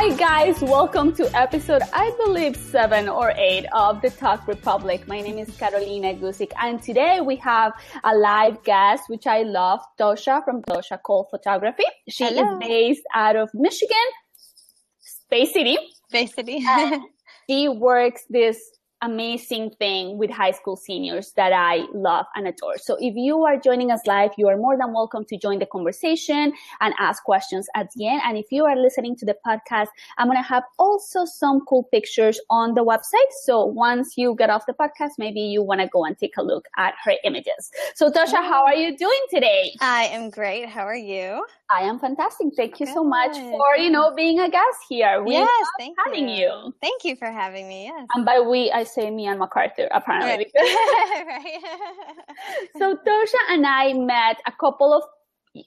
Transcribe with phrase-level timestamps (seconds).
[0.00, 5.08] Hi guys, welcome to episode I believe seven or eight of the Tog Republic.
[5.08, 7.72] My name is Carolina Guzik and today we have
[8.04, 11.82] a live guest which I love, Tosha from Tosha Cole Photography.
[12.08, 12.60] She Hello.
[12.60, 14.08] is based out of Michigan,
[15.00, 15.76] Space City.
[16.12, 16.64] Bay City.
[17.50, 18.60] She works this
[19.02, 22.78] amazing thing with high school seniors that I love and adore.
[22.78, 25.66] So if you are joining us live, you are more than welcome to join the
[25.66, 28.22] conversation and ask questions at the end.
[28.24, 31.84] And if you are listening to the podcast, I'm going to have also some cool
[31.84, 33.30] pictures on the website.
[33.44, 36.42] So once you get off the podcast, maybe you want to go and take a
[36.42, 37.70] look at her images.
[37.94, 39.74] So Tasha, how are you doing today?
[39.80, 40.68] I am great.
[40.68, 41.44] How are you?
[41.70, 42.48] I am fantastic.
[42.56, 45.22] Thank you so much for, you know, being a guest here.
[45.22, 46.36] We yes, thank having you.
[46.36, 46.74] you.
[46.80, 47.84] Thank you for having me.
[47.84, 48.06] Yes.
[48.14, 50.50] And by we, I say me and MacArthur, apparently.
[50.56, 51.60] right.
[52.78, 55.02] so Tosha and I met a couple of,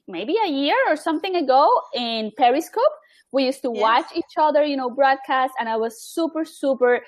[0.08, 2.82] maybe a year or something ago in Periscope.
[3.30, 3.80] We used to Yes.
[3.80, 7.00] watch each other, you know, broadcast, and I was super, super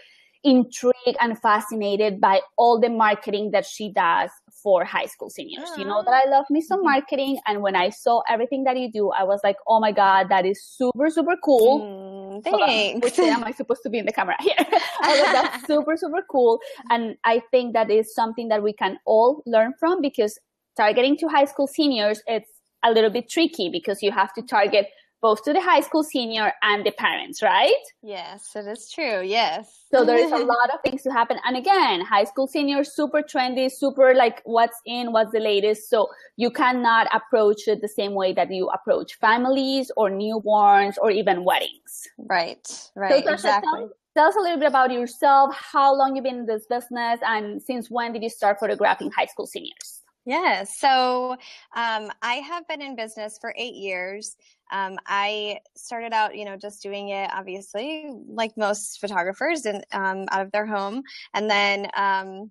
[0.45, 4.31] intrigued and fascinated by all the marketing that she does
[4.65, 5.69] for high school seniors.
[5.77, 6.31] You know that I ah.
[6.31, 6.87] love me some mm-hmm.
[6.87, 10.31] marketing, and when I saw everything that you do, I was like, oh my god,
[10.31, 11.81] that is super, super cool.
[11.81, 12.95] Mm, Hold on.
[12.95, 14.57] Um, which way am I supposed to be in the camera here?
[14.59, 16.59] I was like, that's super, super cool.
[16.91, 20.39] And I think that is something that we can all learn from because
[20.77, 22.51] targeting to high school seniors, it's
[22.83, 24.87] a little bit tricky because you have to target
[25.25, 27.85] both to the high school senior and the parents, right?
[28.03, 29.23] yes, it is true.
[29.23, 29.87] Yes.
[29.91, 31.39] So there is a lot of things to happen.
[31.47, 35.89] And again, high school seniors, super trendy, super like what's in, what's the latest.
[35.89, 41.11] So you cannot approach it the same way that you approach families or newborns or
[41.11, 41.93] even weddings.
[42.19, 42.67] Right.
[42.67, 43.25] So Right.
[43.25, 43.71] Tasha, exactly.
[43.71, 45.57] tell, tell us a little bit about yourself.
[45.57, 49.31] How long you've been in this business, and since when did you start photographing high
[49.33, 50.05] school seniors?
[50.27, 51.37] Yeah, so
[51.77, 54.37] um, I have been in business for eight years.
[54.73, 60.27] Um, I started out, you know, just doing it, obviously, like most photographers, and um,
[60.31, 61.03] out of their home,
[61.33, 62.51] and then, um,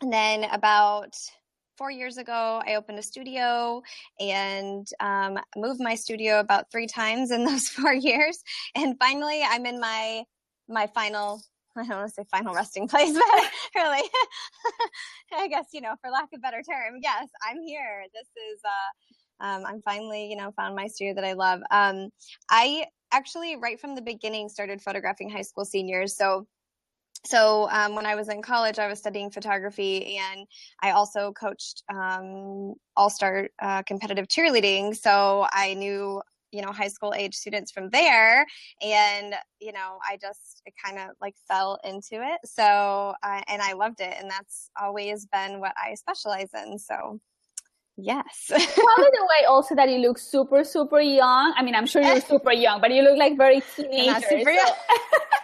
[0.00, 1.14] and then about
[1.76, 3.82] four years ago, I opened a studio
[4.20, 8.42] and um, moved my studio about three times in those four years,
[8.74, 10.24] and finally, I'm in my
[10.68, 11.42] my final
[11.76, 14.08] I don't want to say final resting place, but really,
[15.32, 18.04] I guess, you know, for lack of better term, yes, I'm here.
[18.14, 21.60] This is, uh, um, I'm finally, you know, found my studio that I love.
[21.70, 22.10] Um,
[22.50, 26.16] I actually, right from the beginning, started photographing high school seniors.
[26.16, 26.46] So,
[27.24, 30.46] so um, when I was in college, I was studying photography, and
[30.82, 34.94] I also coached um, all-star uh, competitive cheerleading.
[34.94, 36.20] So I knew,
[36.52, 38.46] you know, high school age students from there,
[38.82, 42.40] and you know, I just it kind of like fell into it.
[42.44, 46.78] So uh, and I loved it, and that's always been what I specialize in.
[46.78, 47.20] So
[47.96, 51.54] yes, me the way also that you look super, super young.
[51.56, 54.20] I mean, I'm sure you're super young, but you look like very teenager.
[54.28, 54.72] super so- young.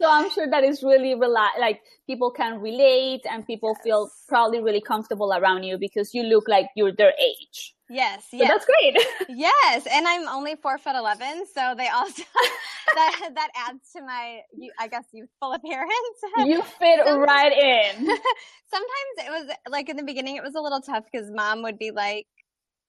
[0.00, 4.60] so I'm sure that is really rela- like people can relate and people feel probably
[4.60, 7.74] really comfortable around you because you look like you're their age.
[7.90, 8.48] yes, So yes.
[8.48, 8.96] that's great.
[9.28, 12.22] Yes, and I'm only four foot eleven, so they also
[12.94, 14.40] that that adds to my,
[14.78, 16.18] I guess, youthful appearance.
[16.46, 18.06] you fit Some- right in.
[18.06, 21.78] Sometimes it was like in the beginning, it was a little tough because mom would
[21.78, 22.26] be like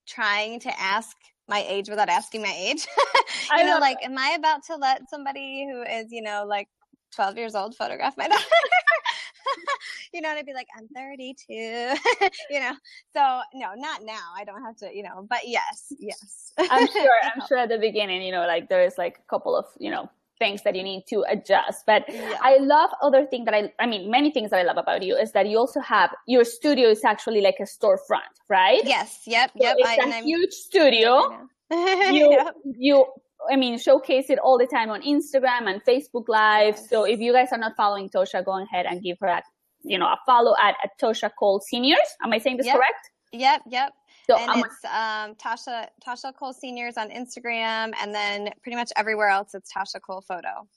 [0.06, 1.16] trying to ask
[1.50, 2.86] my age without asking my age.
[3.52, 6.68] I you know, like, am I about to let somebody who is, you know, like
[7.14, 8.42] 12 years old photograph my daughter?
[10.14, 11.52] you know, and I'd be like, I'm 32,
[12.50, 12.72] you know.
[13.12, 14.32] So no, not now.
[14.34, 16.52] I don't have to, you know, but yes, yes.
[16.58, 17.10] I'm sure.
[17.34, 20.08] I'm sure at the beginning, you know, like there's like a couple of, you know,
[20.40, 21.86] things that you need to adjust.
[21.86, 22.36] But yeah.
[22.42, 25.14] I love other thing that I, I mean, many things that I love about you
[25.16, 28.80] is that you also have your studio is actually like a storefront, right?
[28.84, 29.20] Yes.
[29.26, 29.52] Yep.
[29.56, 29.76] So yep.
[29.78, 31.38] It's I, a huge studio.
[31.70, 32.54] you, yep.
[32.64, 33.06] you,
[33.48, 36.74] I mean, showcase it all the time on Instagram and Facebook Live.
[36.76, 36.90] Yes.
[36.90, 39.42] So if you guys are not following Tosha, go ahead and give her a,
[39.84, 42.08] you know, a follow at, at Tosha Cole Seniors.
[42.24, 42.76] Am I saying this yep.
[42.76, 43.10] correct?
[43.32, 43.62] Yep.
[43.68, 43.92] Yep.
[44.30, 48.92] So and I'm it's um, Tasha Tasha Cole Seniors on Instagram, and then pretty much
[48.96, 50.68] everywhere else it's Tasha Cole Photo.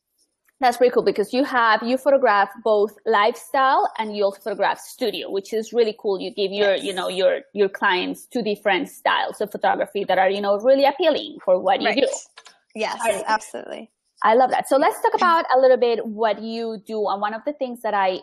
[0.59, 5.29] That's pretty cool because you have you photograph both lifestyle and you also photograph studio,
[5.29, 6.19] which is really cool.
[6.19, 6.83] You give your yes.
[6.83, 10.85] you know your your clients two different styles of photography that are you know really
[10.85, 11.97] appealing for what you right.
[11.97, 12.07] do.
[12.75, 13.23] Yes, right.
[13.27, 13.91] absolutely.
[14.23, 14.69] I love that.
[14.69, 17.07] So let's talk about a little bit what you do.
[17.07, 18.21] And one of the things that I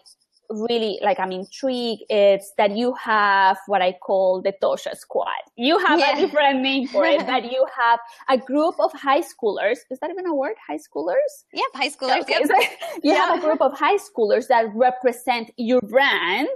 [0.50, 5.26] really like I'm intrigued it's that you have what I call the Tosha squad.
[5.56, 6.16] You have yeah.
[6.16, 9.78] a different name for it, but you have a group of high schoolers.
[9.90, 10.56] Is that even a word?
[10.66, 11.44] High schoolers?
[11.52, 12.22] Yep, high schoolers.
[12.22, 12.40] Okay.
[12.40, 12.50] Yep.
[13.02, 13.26] you yeah.
[13.26, 16.48] have a group of high schoolers that represent your brand.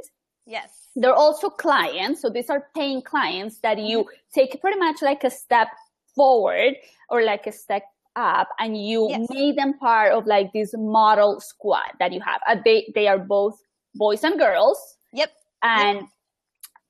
[0.47, 0.89] Yes.
[0.97, 2.23] They're also clients.
[2.23, 4.41] So these are paying clients that you mm-hmm.
[4.41, 5.69] take pretty much like a step
[6.15, 6.75] forward
[7.09, 7.83] or like a step
[8.17, 9.29] up and you yes.
[9.31, 12.41] made them part of like this model squad that you have.
[12.49, 13.59] Uh, they, they are both
[13.95, 14.97] boys and girls.
[15.13, 15.31] Yep.
[15.63, 16.09] And yep.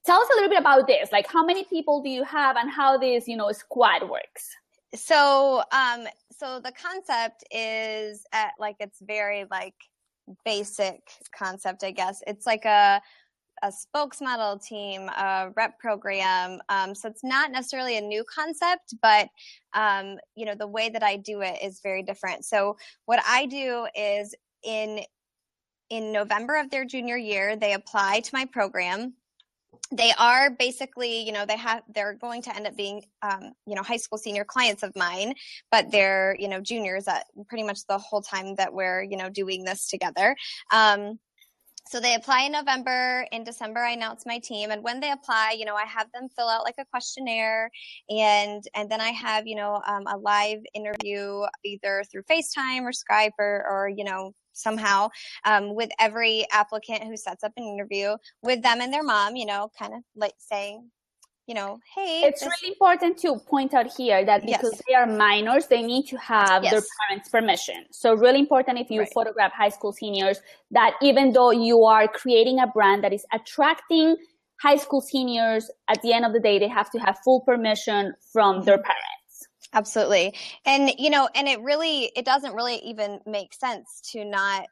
[0.05, 1.11] tell us a little bit about this.
[1.11, 4.49] Like how many people do you have and how this, you know, squad works?
[4.93, 9.75] So, um, so the concept is at like, it's very like
[10.43, 11.01] basic
[11.37, 12.23] concept, I guess.
[12.27, 13.01] It's like a,
[13.63, 16.59] a spokesmodel team, a rep program.
[16.69, 19.29] Um, so it's not necessarily a new concept, but
[19.73, 22.45] um, you know the way that I do it is very different.
[22.45, 25.01] So what I do is in
[25.89, 29.13] in November of their junior year, they apply to my program.
[29.91, 33.75] They are basically, you know, they have, they're going to end up being, um, you
[33.75, 35.35] know, high school senior clients of mine,
[35.69, 39.29] but they're, you know, juniors at pretty much the whole time that we're, you know,
[39.29, 40.35] doing this together.
[40.71, 41.19] Um,
[41.87, 43.27] so they apply in November.
[43.31, 44.71] In December, I announce my team.
[44.71, 47.69] And when they apply, you know, I have them fill out like a questionnaire
[48.09, 52.91] and, and then I have, you know, um, a live interview either through FaceTime or
[52.91, 55.09] Skype or, or, you know, somehow
[55.45, 59.45] um, with every applicant who sets up an interview with them and their mom, you
[59.45, 60.89] know, kind of like saying,
[61.47, 62.23] you know, hey.
[62.25, 64.81] It's this- really important to point out here that because yes.
[64.87, 66.71] they are minors, they need to have yes.
[66.71, 67.85] their parents' permission.
[67.91, 69.13] So really important if you right.
[69.13, 70.39] photograph high school seniors
[70.71, 74.15] that even though you are creating a brand that is attracting
[74.61, 78.13] high school seniors, at the end of the day, they have to have full permission
[78.31, 78.65] from mm-hmm.
[78.65, 79.24] their parents.
[79.75, 80.33] Absolutely.
[80.65, 84.65] And, you know, and it really, it doesn't really even make sense to not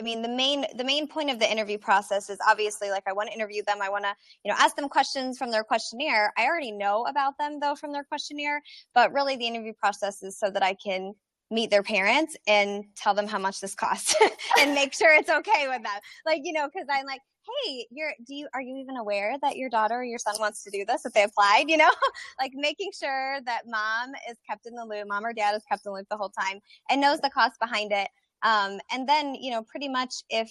[0.00, 3.12] I mean, the main the main point of the interview process is obviously like I
[3.12, 3.78] want to interview them.
[3.80, 4.12] I want to
[4.44, 6.32] you know ask them questions from their questionnaire.
[6.36, 8.60] I already know about them though from their questionnaire,
[8.92, 11.14] but really the interview process is so that I can
[11.50, 14.16] meet their parents and tell them how much this costs
[14.58, 16.00] and make sure it's okay with them.
[16.26, 19.56] Like you know, because I'm like, hey, you're do you are you even aware that
[19.56, 21.64] your daughter or your son wants to do this if they applied?
[21.68, 21.90] You know,
[22.40, 25.84] like making sure that mom is kept in the loop, mom or dad is kept
[25.86, 26.60] in the loop the whole time
[26.90, 28.08] and knows the cost behind it.
[28.42, 30.50] Um, and then you know, pretty much if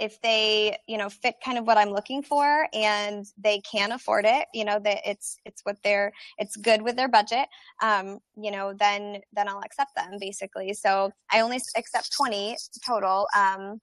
[0.00, 4.24] if they you know fit kind of what i'm looking for and they can afford
[4.26, 7.46] it you know that it's it's what they're it's good with their budget
[7.82, 13.26] um you know then then i'll accept them basically so i only accept 20 total
[13.36, 13.80] um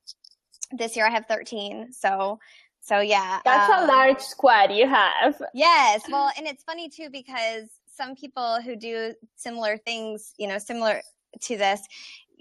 [0.71, 1.91] this year I have 13.
[1.93, 2.39] So,
[2.81, 3.39] so yeah.
[3.45, 5.41] That's um, a large squad you have.
[5.53, 6.03] Yes.
[6.09, 11.01] Well, and it's funny too because some people who do similar things, you know, similar
[11.41, 11.81] to this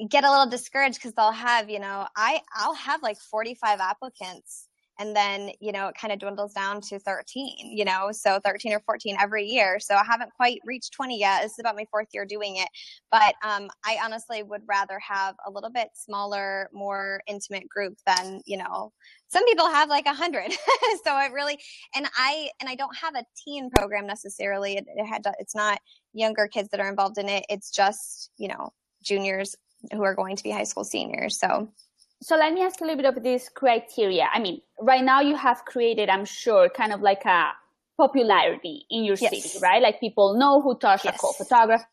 [0.08, 4.68] get a little discouraged because they'll have, you know, I, I'll have like 45 applicants
[5.00, 8.72] and then you know it kind of dwindles down to 13 you know so 13
[8.72, 9.80] or 14 every year.
[9.80, 11.42] So i haven't quite reached 20 yet.
[11.42, 12.68] This is about my fourth year doing it.
[13.10, 18.42] But um, i honestly would rather have a little bit smaller more intimate group than
[18.46, 18.92] you know
[19.28, 20.52] some people have like a hundred.
[21.04, 21.58] So it really
[21.94, 24.76] and i and i don't have a teen program necessarily.
[24.76, 25.80] It, it had to, it's not
[26.12, 27.44] younger kids that are involved in it.
[27.48, 28.70] It's just you know
[29.02, 29.56] juniors
[29.92, 31.38] who are going to be high school seniors.
[31.38, 31.70] So
[32.22, 34.28] so let me ask a little bit of this criteria.
[34.32, 37.50] I mean, right now you have created, I'm sure, kind of like a
[37.96, 39.42] popularity in your yes.
[39.42, 39.82] city, right?
[39.82, 41.18] Like people know who Tasha yes.
[41.18, 41.86] Cole photographer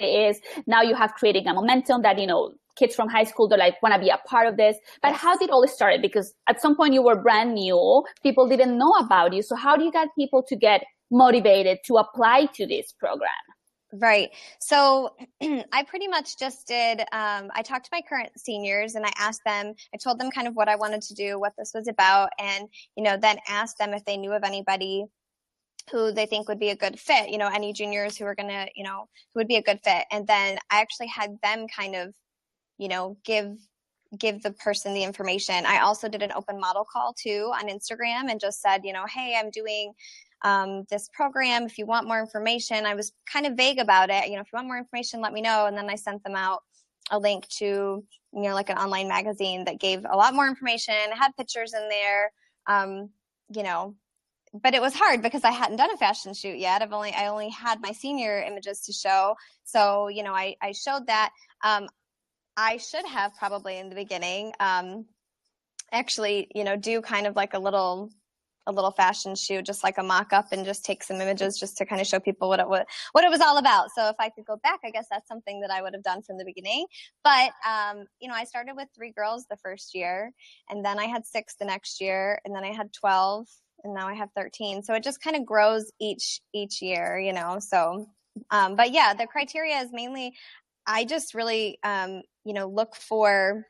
[0.00, 0.40] is.
[0.66, 3.82] Now you have created a momentum that, you know, kids from high school, they're like,
[3.82, 4.76] want to be a part of this.
[5.02, 5.20] But yes.
[5.20, 6.02] how did all this started?
[6.02, 8.04] Because at some point you were brand new.
[8.22, 9.42] People didn't know about you.
[9.42, 13.28] So how do you get people to get motivated to apply to this program?
[13.92, 14.30] Right.
[14.58, 15.14] So
[15.72, 19.42] I pretty much just did, um, I talked to my current seniors and I asked
[19.44, 22.30] them, I told them kind of what I wanted to do, what this was about,
[22.38, 25.04] and, you know, then asked them if they knew of anybody
[25.90, 28.48] who they think would be a good fit, you know, any juniors who are going
[28.48, 30.04] to, you know, who would be a good fit.
[30.12, 32.14] And then I actually had them kind of
[32.78, 33.56] you know, give
[34.18, 35.64] give the person the information.
[35.66, 39.06] I also did an open model call too on Instagram and just said, you know,
[39.06, 39.94] hey, I'm doing
[40.42, 41.64] um, this program.
[41.64, 44.28] If you want more information, I was kind of vague about it.
[44.28, 45.66] You know, if you want more information, let me know.
[45.66, 46.62] And then I sent them out
[47.10, 48.04] a link to, you
[48.42, 52.32] know, like an online magazine that gave a lot more information, had pictures in there.
[52.66, 53.10] Um,
[53.54, 53.96] you know,
[54.54, 56.82] but it was hard because I hadn't done a fashion shoot yet.
[56.82, 59.36] I've only I only had my senior images to show.
[59.64, 61.30] So, you know, I, I showed that.
[61.64, 61.88] Um,
[62.56, 65.06] I should have probably in the beginning um,
[65.90, 68.10] actually, you know, do kind of like a little
[68.66, 71.76] a little fashion shoot, just like a mock up and just take some images just
[71.78, 73.90] to kind of show people what it was, what it was all about.
[73.94, 76.22] So if I could go back, I guess that's something that I would have done
[76.22, 76.86] from the beginning.
[77.24, 80.32] But, um, you know, I started with three girls the first year
[80.70, 83.46] and then I had six the next year and then I had 12
[83.84, 84.82] and now I have 13.
[84.82, 88.08] So it just kind of grows each, each year, you know, so,
[88.50, 90.34] um, but yeah, the criteria is mainly,
[90.86, 93.66] I just really, um, you know, look for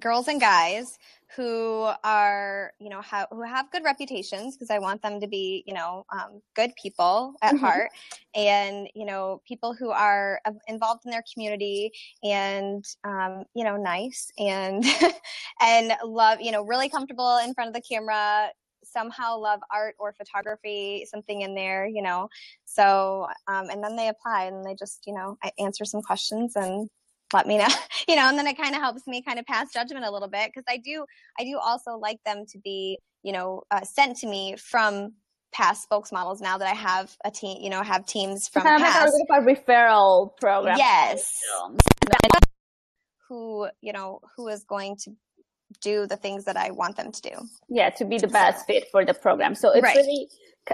[0.00, 0.98] girls and guys
[1.36, 5.62] who are you know have who have good reputations because i want them to be
[5.66, 7.64] you know um, good people at mm-hmm.
[7.64, 7.90] heart
[8.34, 11.90] and you know people who are involved in their community
[12.24, 14.84] and um, you know nice and
[15.60, 18.48] and love you know really comfortable in front of the camera
[18.82, 22.28] somehow love art or photography something in there you know
[22.64, 26.56] so um, and then they apply and they just you know I answer some questions
[26.56, 26.88] and
[27.32, 27.68] let me know
[28.08, 30.28] you know and then it kind of helps me kind of pass judgment a little
[30.28, 31.04] bit because i do
[31.38, 35.12] i do also like them to be you know uh, sent to me from
[35.52, 39.08] past spokesmodels now that i have a team you know have teams from kind past.
[39.08, 40.76] of like a referral program.
[40.78, 41.32] Yes.
[43.28, 45.12] Who you know who is going to
[45.80, 47.30] do the things that i want them to do
[47.68, 49.96] yeah to be the best fit for the program so it's right.
[49.96, 50.28] really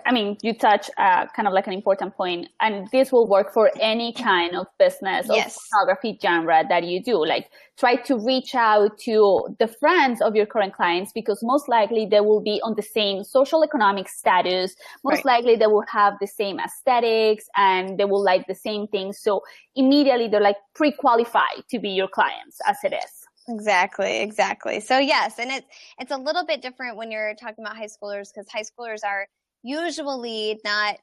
[0.04, 3.54] I mean, you touch uh, kind of like an important point, and this will work
[3.54, 5.56] for any kind of business yes.
[5.56, 7.25] or photography genre that you do.
[7.25, 7.48] Like,
[7.78, 12.20] try to reach out to the friends of your current clients because most likely they
[12.20, 14.75] will be on the same social economic status.
[15.04, 15.36] Most right.
[15.36, 19.18] likely they will have the same aesthetics and they will like the same things.
[19.20, 19.42] So
[19.76, 23.15] immediately they're like pre-qualified to be your clients as it is.
[23.48, 24.80] Exactly, exactly.
[24.80, 25.66] So yes, and it's
[25.98, 29.28] it's a little bit different when you're talking about high schoolers because high schoolers are
[29.62, 30.96] usually not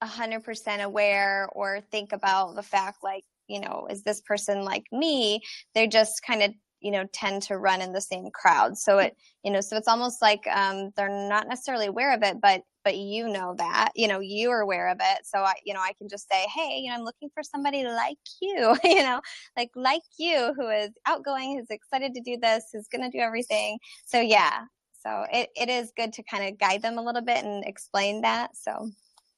[0.00, 5.40] 100% aware or think about the fact like you know is this person like me
[5.74, 9.16] they just kind of you know tend to run in the same crowd so it
[9.44, 12.96] you know so it's almost like um, they're not necessarily aware of it but but
[12.96, 15.92] you know that you know you are aware of it so i you know i
[15.94, 19.20] can just say hey you know i'm looking for somebody like you you know
[19.56, 23.22] like like you who is outgoing who's excited to do this who's going to do
[23.22, 24.64] everything so yeah
[25.02, 28.20] so it, it is good to kind of guide them a little bit and explain
[28.20, 28.56] that.
[28.56, 28.90] So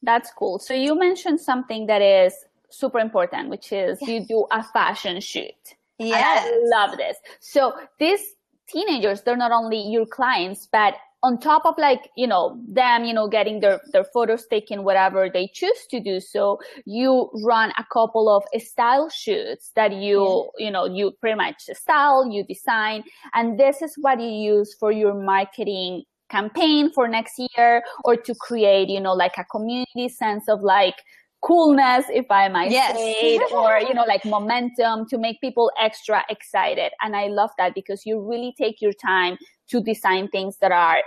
[0.03, 0.59] that's cool.
[0.59, 2.35] So you mentioned something that is
[2.71, 4.15] super important, which is yeah.
[4.15, 5.55] you do a fashion shoot.
[5.99, 6.17] Yeah.
[6.17, 7.17] I love this.
[7.41, 8.21] So these
[8.69, 13.15] teenagers, they're not only your clients, but on top of like you know them you
[13.15, 17.85] know getting their their photos taken whatever they choose to do so you run a
[17.93, 20.67] couple of style shoots that you yeah.
[20.67, 24.91] you know you pretty much style you design and this is what you use for
[24.91, 30.49] your marketing campaign for next year or to create you know like a community sense
[30.49, 30.97] of like
[31.43, 32.97] coolness, if I might yes.
[32.97, 36.93] say, or, you know, like momentum to make people extra excited.
[37.03, 39.37] And I love that because you really take your time
[39.71, 40.99] to design things that are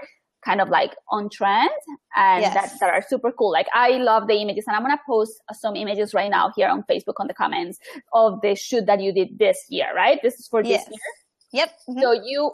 [0.43, 1.71] kind of like on trend
[2.15, 2.53] and yes.
[2.53, 3.51] that, that are super cool.
[3.51, 6.67] Like I love the images and I'm going to post some images right now here
[6.67, 7.79] on Facebook on the comments
[8.13, 10.19] of the shoot that you did this year, right?
[10.21, 10.85] This is for yes.
[10.85, 11.63] this year.
[11.63, 11.69] Yep.
[11.89, 12.01] Mm-hmm.
[12.01, 12.51] So you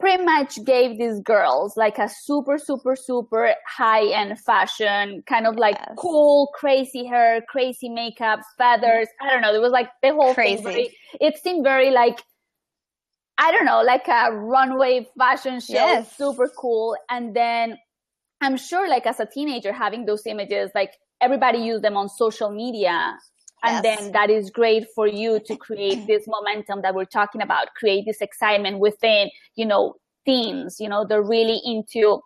[0.00, 5.56] pretty much gave these girls like a super, super, super high end fashion, kind of
[5.56, 5.94] like yes.
[5.96, 9.06] cool, crazy hair, crazy makeup, feathers.
[9.20, 9.54] I don't know.
[9.54, 10.62] It was like the whole crazy.
[10.62, 10.72] thing.
[10.72, 12.20] Very, it seemed very like
[13.38, 15.74] I don't know, like a runway fashion show.
[15.74, 16.14] Yes.
[16.16, 16.96] Super cool.
[17.08, 17.78] And then
[18.42, 22.50] I'm sure like as a teenager having those images, like everybody use them on social
[22.50, 23.16] media.
[23.62, 24.00] And yes.
[24.00, 28.04] then that is great for you to create this momentum that we're talking about, create
[28.06, 32.20] this excitement within, you know, teens, you know, they're really into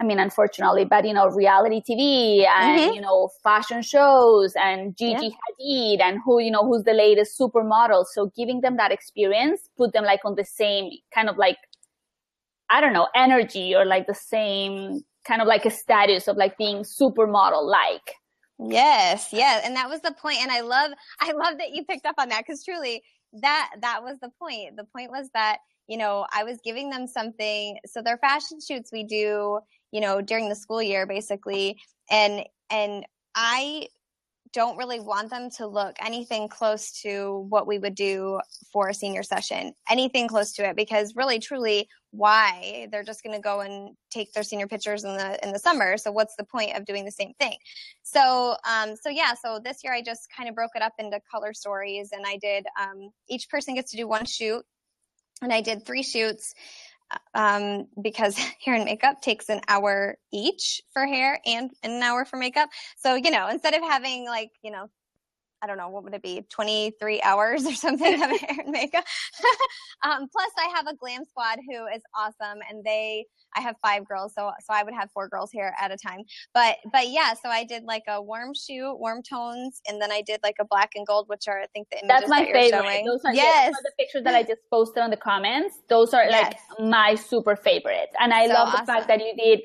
[0.00, 2.94] I mean, unfortunately, but you know, reality TV and mm-hmm.
[2.94, 5.98] you know, fashion shows and Gigi yeah.
[5.98, 8.04] Hadid and who you know who's the latest supermodel.
[8.06, 11.56] So giving them that experience, put them like on the same kind of like
[12.70, 16.56] I don't know energy or like the same kind of like a status of like
[16.56, 18.14] being supermodel like.
[18.58, 20.38] Yes, yes, and that was the point.
[20.42, 23.02] And I love, I love that you picked up on that because truly,
[23.40, 24.76] that that was the point.
[24.76, 27.78] The point was that you know I was giving them something.
[27.86, 29.60] So their fashion shoots we do
[29.92, 31.76] you know, during the school year basically.
[32.10, 33.88] And, and I
[34.52, 38.40] don't really want them to look anything close to what we would do
[38.72, 43.34] for a senior session, anything close to it, because really, truly, why they're just going
[43.34, 45.96] to go and take their senior pictures in the in the summer.
[45.98, 47.56] So what's the point of doing the same thing?
[48.02, 51.20] So um, so yeah, so this year I just kind of broke it up into
[51.30, 54.64] color stories, and I did um, each person gets to do one shoot,
[55.42, 56.54] and I did three shoots
[57.34, 62.36] um, because hair and makeup takes an hour each for hair and an hour for
[62.36, 62.68] makeup.
[62.96, 64.90] So, you know, instead of having like, you know,
[65.62, 69.04] I don't know, what would it be, 23 hours or something of hair and makeup.
[70.04, 74.06] um, plus, I have a glam squad who is awesome, and they, I have five
[74.06, 76.20] girls, so so I would have four girls here at a time.
[76.54, 80.22] But but yeah, so I did like a warm shoe, warm tones, and then I
[80.22, 82.52] did like a black and gold, which are I think the images That's my that
[82.52, 83.02] favorite.
[83.06, 83.74] Those are, yes.
[83.74, 85.80] the, the pictures that I just posted on the comments.
[85.88, 86.54] Those are yes.
[86.78, 88.86] like my super favorites, and I So love awesome.
[88.86, 89.60] the fact that you did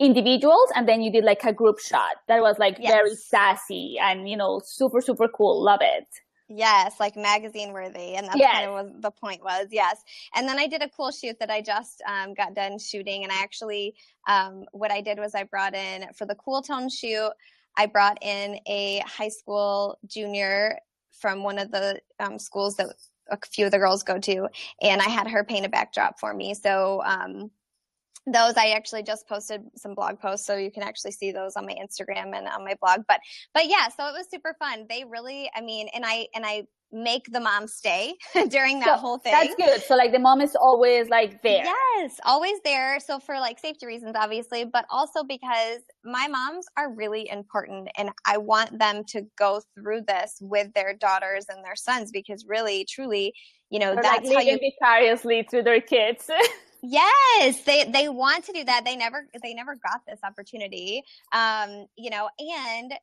[0.00, 2.86] individuals and then you did like a group shot that was like Yes.
[2.86, 6.06] very sassy and you know super super cool love it
[6.50, 8.50] Yes, like magazine worthy, and that's Yes.
[8.50, 9.68] kind of the point was.
[9.70, 10.02] Yes,
[10.34, 13.30] and then I did a cool shoot that I just um, got done shooting, and
[13.30, 13.94] I actually,
[14.26, 17.32] um, what I did was I brought in for the cool tone shoot,
[17.76, 20.78] I brought in a high school junior
[21.12, 22.94] from one of the um, schools that
[23.30, 24.48] a few of the girls go to,
[24.80, 26.54] and I had her paint a backdrop for me.
[26.54, 27.50] So um,
[28.32, 31.66] those I actually just posted some blog posts, so you can actually see those on
[31.66, 33.02] my Instagram and on my blog.
[33.08, 33.20] But
[33.54, 34.86] but yeah, so it was super fun.
[34.88, 38.14] They really, I mean, and I and I make the mom stay
[38.48, 39.32] during that So whole thing.
[39.32, 42.98] that's good so like the mom is always like there Yes, always there.
[43.00, 48.10] So for like safety reasons, obviously, but also because my moms are really important and
[48.26, 52.86] I want them to go through this with their daughters and their sons because really,
[52.88, 53.34] truly,
[53.70, 56.30] you know, Or, that's like how you vicariously through their kids
[56.82, 58.84] Yes, they they want to do that.
[58.84, 61.02] They never they never got this opportunity.
[61.32, 62.94] Um, you know, and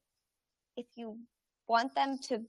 [0.78, 1.18] if you
[1.68, 2.44] want them to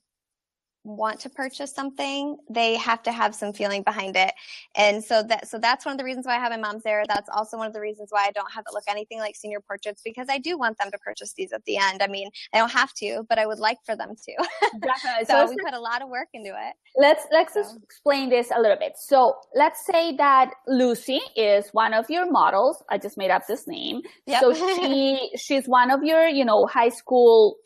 [0.87, 4.33] want to purchase something, they have to have some feeling behind it.
[4.77, 7.05] And so that so that's one of the reasons why I have my mom's there.
[7.09, 9.61] That's also one of the reasons why I don't have it look anything like senior
[9.61, 12.03] portraits because I do want them to purchase these at the end.
[12.03, 14.33] I mean, I don't have to, but I would like for them to.
[14.81, 15.25] Definitely.
[15.27, 16.75] so it's we put a lot of work into it.
[16.97, 18.93] let's let's So- just explain this a little bit.
[18.97, 22.83] So let's say that Lucy is one of your models.
[22.91, 24.03] I just made up this name.
[24.27, 24.41] Yep.
[24.41, 27.57] So she she's one of your you know high school.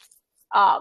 [0.54, 0.80] Uh,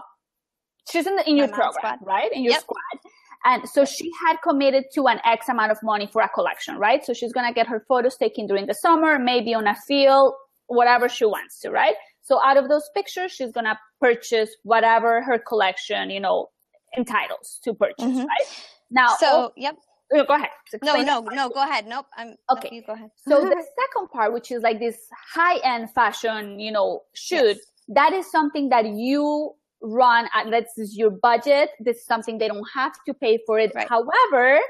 [0.90, 1.98] she's in the, in your program, squad.
[2.02, 2.32] right?
[2.32, 2.60] In your Yep.
[2.62, 2.98] squad.
[3.44, 7.04] And so she had committed to an X amount of money for a collection, right?
[7.04, 10.34] So she's gonna get her photos taken during the summer, maybe on a field,
[10.66, 11.94] whatever she wants to, right?
[12.22, 16.50] So out of those pictures, she's gonna purchase whatever her collection, you know,
[16.96, 18.26] entitles to purchase, Mhm.
[18.26, 18.46] right?
[18.90, 19.76] Now, So, yep.
[20.12, 20.50] oh, go ahead.
[20.82, 21.86] No, Explain no, no, go ahead.
[21.86, 22.06] Nope.
[22.16, 22.68] I'm Okay.
[22.70, 23.10] No, you go ahead.
[23.16, 24.98] So the second part, which is like this
[25.34, 27.58] high-end fashion, you know, shoot, Yes.
[27.88, 31.70] that is something that you run at, this is your budget.
[31.80, 33.72] This is something they don't have to pay for it.
[33.74, 33.88] Right.
[33.88, 34.60] However,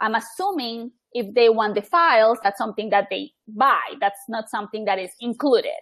[0.00, 3.80] I'm assuming if they want the files, that's something that they buy.
[4.00, 5.72] That's not something that is included.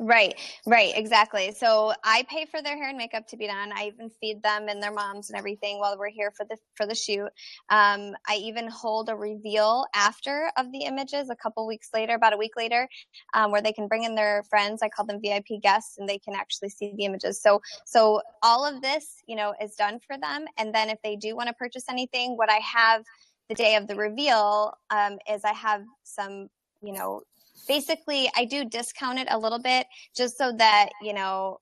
[0.00, 0.34] Right,
[0.66, 1.52] right, exactly.
[1.52, 3.70] So I pay for their hair and makeup to be done.
[3.72, 6.84] I even feed them and their moms and everything while we're here for the for
[6.84, 7.28] the shoot.
[7.70, 12.34] Um, I even hold a reveal after of the images a couple weeks later, about
[12.34, 12.88] a week later,
[13.34, 14.82] um, where they can bring in their friends.
[14.82, 17.40] I call them VIP guests, and they can actually see the images.
[17.40, 20.46] So so all of this, you know, is done for them.
[20.58, 23.04] And then if they do want to purchase anything, what I have
[23.48, 26.48] the day of the reveal um, is I have some,
[26.82, 27.22] you know,
[27.68, 31.58] basically I do discount it a little bit just so that, you know,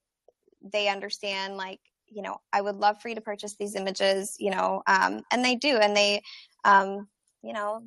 [0.73, 4.51] they understand like, you know, I would love for you to purchase these images, you
[4.51, 6.23] know, um, and they do, and they,
[6.65, 7.09] um,
[7.43, 7.83] you know,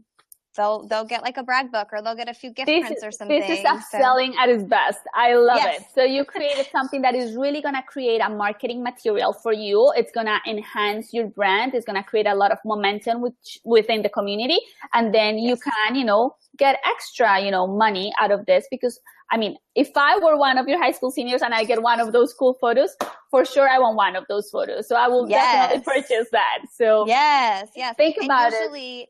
[0.56, 3.04] they'll they'll get like a brag book or they'll get a few gift This, prints
[3.04, 3.40] or something.
[3.40, 5.00] this is So- upselling at its best.
[5.14, 5.82] I love Yes.
[5.82, 5.88] it.
[5.96, 9.92] So you created something that is really going to create a marketing material for you.
[9.96, 11.74] It's going to enhance your brand.
[11.76, 14.60] It's going to create a lot of momentum with, within the community.
[14.94, 19.00] And then you can, you know, get extra, you know, money out of this because
[19.32, 22.00] I mean, if I were one of your high school seniors and I get one
[22.00, 22.96] of those cool photos,
[23.32, 24.88] for sure I want one of those photos.
[24.88, 26.60] So I will definitely purchase that.
[26.76, 27.96] So Yes, yes.
[27.96, 29.10] Think And about it.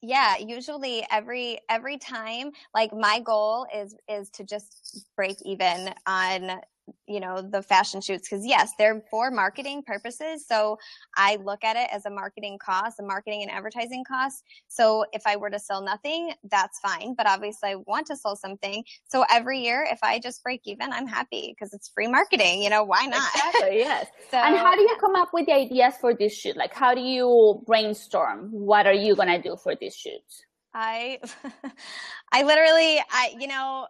[0.00, 6.60] Yeah, usually every every time, like my goal is is to just break even on
[7.06, 10.76] you know the fashion shoots because yes they're for marketing purposes so
[11.16, 15.22] i look at it as a marketing cost a marketing and advertising cost so if
[15.26, 19.24] i were to sell nothing that's fine but obviously i want to sell something so
[19.30, 22.82] every year if i just break even i'm happy because it's free marketing you know
[22.82, 24.06] why not exactly, yes.
[24.30, 26.56] so and how do you come up with the ideas for this shoot?
[26.56, 28.48] Like, how do you brainstorm?
[28.50, 30.20] What are you gonna do for this shoot?
[30.74, 31.20] I
[32.32, 33.86] I literally I you know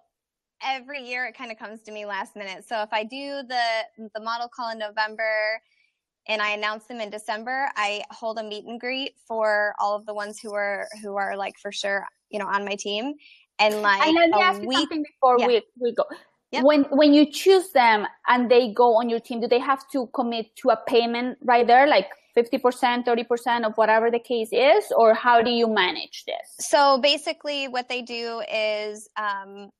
[0.65, 2.65] every year it kind of comes to me last minute.
[2.69, 5.61] So if I do the the model call in November
[6.29, 10.07] and I announce them in December, I hold a meet and greet for all of
[10.07, 13.15] the ones who are who are like for sure, you know, on my team.
[13.59, 15.47] And like and let me ask week, you something before yeah.
[15.47, 16.05] we, we go.
[16.53, 16.65] Yep.
[16.65, 20.07] When when you choose them and they go on your team, do they have to
[20.15, 24.51] commit to a payment right there, like fifty percent, thirty percent of whatever the case
[24.53, 26.67] is, or how do you manage this?
[26.67, 29.71] So basically, what they do is um,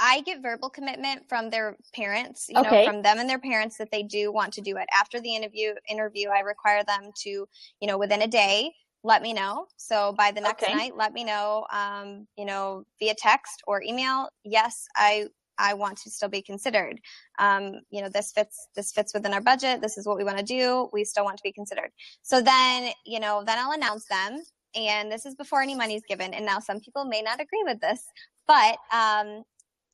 [0.00, 2.68] I get verbal commitment from their parents, you Okay.
[2.80, 4.88] know, from them and their parents that they do want to do it.
[4.98, 8.72] After the interview, interview, I require them to, you know, within a day,
[9.04, 9.66] let me know.
[9.76, 10.72] So by the next Okay.
[10.72, 14.30] night, let me know, um, you know, via text or email.
[14.44, 15.26] Yes, I
[15.58, 17.00] I want to still be considered.
[17.38, 19.82] Um, you know, this fits this fits within our budget.
[19.82, 20.88] This is what we want to do.
[20.92, 21.90] We still want to be considered.
[22.22, 24.42] So then, you know, then I'll announce them.
[24.74, 26.32] And this is before any money is given.
[26.32, 28.04] And now some people may not agree with this,
[28.46, 29.42] but um,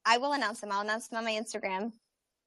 [0.06, 0.70] I will announce them.
[0.72, 1.92] I'll announce them on my Instagram.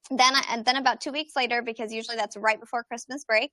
[0.10, 3.52] Then, I, and then about two weeks later, because usually that's right before Christmas break,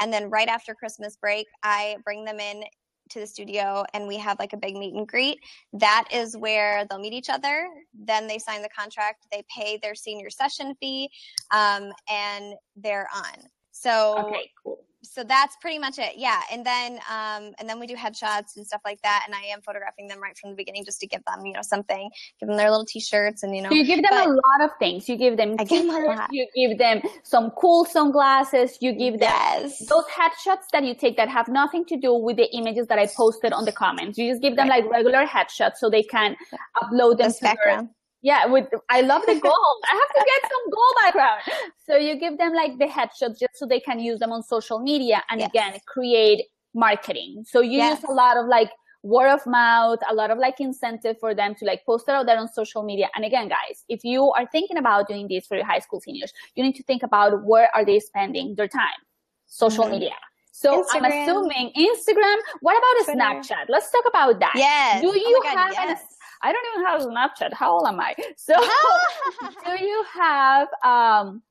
[0.00, 2.64] and then right after Christmas break, I bring them in
[3.10, 5.38] to the studio and we have like a big meet and greet.
[5.74, 7.68] That is where they'll meet each other.
[7.92, 9.26] Then they sign the contract.
[9.30, 11.10] They pay their senior session fee,
[11.52, 13.46] um, and they're on.
[13.72, 14.84] So Okay, cool.
[15.04, 18.66] So that's pretty much it yeah and then um and then we do headshots and
[18.66, 21.22] stuff like that and i am photographing them right from the beginning just to give
[21.26, 24.02] them you know something give them their little t-shirts and you know So you give
[24.02, 25.08] them but- a lot of things.
[25.08, 26.28] You give them I give them a lot.
[26.32, 31.16] you give them some cool sunglasses, you give them yes those headshots that you take
[31.16, 34.18] that have nothing to do with the images that I posted on the comments.
[34.18, 34.84] You just give them Right.
[34.84, 36.36] like regular headshots so they can
[36.82, 37.88] upload them to their background
[38.24, 39.80] Yeah, with I love the gold.
[39.92, 41.42] I have to get some gold background.
[41.86, 44.78] So you give them like the headshots just so they can use them on social
[44.90, 45.50] media and Yes.
[45.50, 46.40] again create
[46.74, 47.44] marketing.
[47.46, 48.00] So you Yes.
[48.00, 48.70] use a lot of like
[49.02, 52.24] word of mouth, a lot of like incentive for them to like post it out
[52.24, 53.08] there on social media.
[53.14, 56.32] And again, guys, if you are thinking about doing this for your high school seniors,
[56.54, 59.00] you need to think about where are they spending their time?
[59.46, 59.90] Social Mhm.
[59.96, 60.16] media.
[60.52, 62.38] So I'm assuming Instagram.
[62.66, 63.18] What about a Twitter.
[63.20, 63.64] Snapchat?
[63.68, 64.54] Let's talk about that.
[64.56, 66.02] yes Do Oh you my God, have an yes.
[66.44, 67.54] I don't even have a Snapchat.
[67.54, 68.16] How old am I?
[68.38, 68.54] So
[69.66, 71.42] do you have um,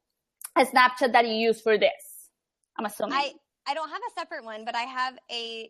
[0.57, 1.91] a Snapchat that you use for this?
[2.79, 3.13] I'm assuming.
[3.17, 3.33] I
[3.67, 5.69] I don't have a separate one, but I have a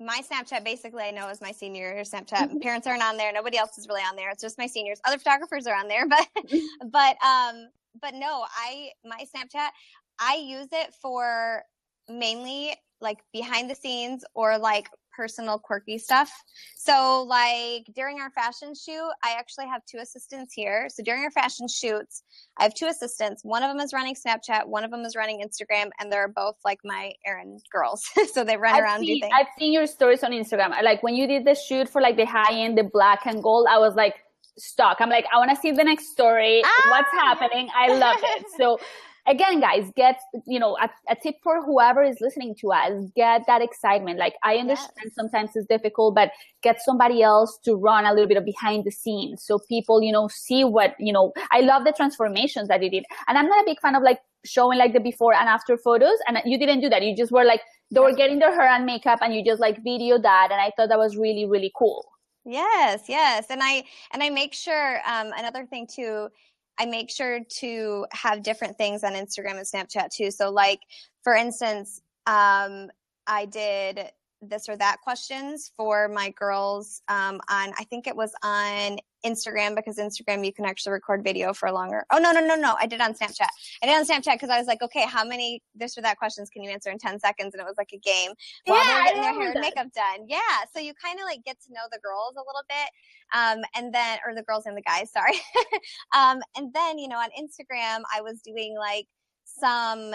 [0.00, 0.64] my Snapchat.
[0.64, 2.48] Basically, I know is my senior Snapchat.
[2.48, 2.62] Mhm.
[2.62, 3.32] Parents aren't on there.
[3.32, 4.30] Nobody else is really on there.
[4.30, 5.00] It's just my seniors.
[5.04, 6.66] Other photographers are on there, but Mm-hmm.
[6.90, 7.68] but um
[8.00, 9.70] but no, I my Snapchat.
[10.20, 11.62] I use it for
[12.08, 16.30] mainly like behind the scenes or like personal quirky stuff.
[16.76, 20.88] So like during our fashion shoot, I actually have two assistants here.
[20.88, 22.22] So during our fashion shoots,
[22.58, 23.42] I have two assistants.
[23.44, 26.56] One of them is running Snapchat, one of them is running Instagram, and they're both
[26.64, 28.04] like my errand girls.
[28.32, 29.32] so they run I've around do things.
[29.34, 30.70] I've seen your stories on Instagram.
[30.82, 33.66] Like when you did the shoot for like the high end, the black and gold,
[33.70, 34.14] I was like
[34.58, 34.98] stuck.
[35.00, 36.62] I'm like, I want to see the next story.
[36.64, 37.68] Ah, What's happening?
[37.74, 38.46] I love it.
[38.56, 38.78] So
[39.26, 43.42] again, guys, get, you know, a, a tip for whoever is listening to us, get
[43.46, 44.18] that excitement.
[44.18, 46.32] Like I understand sometimes it's difficult, but
[46.62, 49.44] get somebody else to run a little bit of behind the scenes.
[49.44, 53.04] So people, you know, see what, you know, I love the transformations that you did.
[53.28, 56.18] And I'm not a big fan of like showing like the before and after photos.
[56.26, 57.02] And you didn't do that.
[57.02, 59.82] You just were like, they were getting their hair and makeup and you just like
[59.84, 60.48] video that.
[60.50, 62.06] And I thought that was really, really cool.
[62.44, 63.46] Yes, yes.
[63.50, 66.28] And I and I make sure um another thing too,
[66.78, 70.30] I make sure to have different things on Instagram and Snapchat too.
[70.30, 70.80] So like
[71.22, 72.90] for instance, um
[73.26, 74.00] I did
[74.42, 79.76] this or that questions for my girls um on I think it was on Instagram
[79.76, 82.04] because Instagram you can actually record video for longer.
[82.10, 82.74] Oh no, no, no, no.
[82.78, 83.46] I did on Snapchat.
[83.82, 86.50] I did on Snapchat because I was like, okay, how many this or that questions
[86.50, 87.54] can you answer in 10 seconds?
[87.54, 88.32] And it was like a game
[88.66, 90.26] while Yeah, they're I getting their hair and makeup done.
[90.28, 90.38] Yeah.
[90.74, 92.90] So you kind of like get to know the girls a little bit.
[93.34, 95.40] Um, and then, or the girls and the guys, sorry.
[96.14, 99.06] um, and then, you know, on Instagram, I was doing like
[99.44, 100.14] some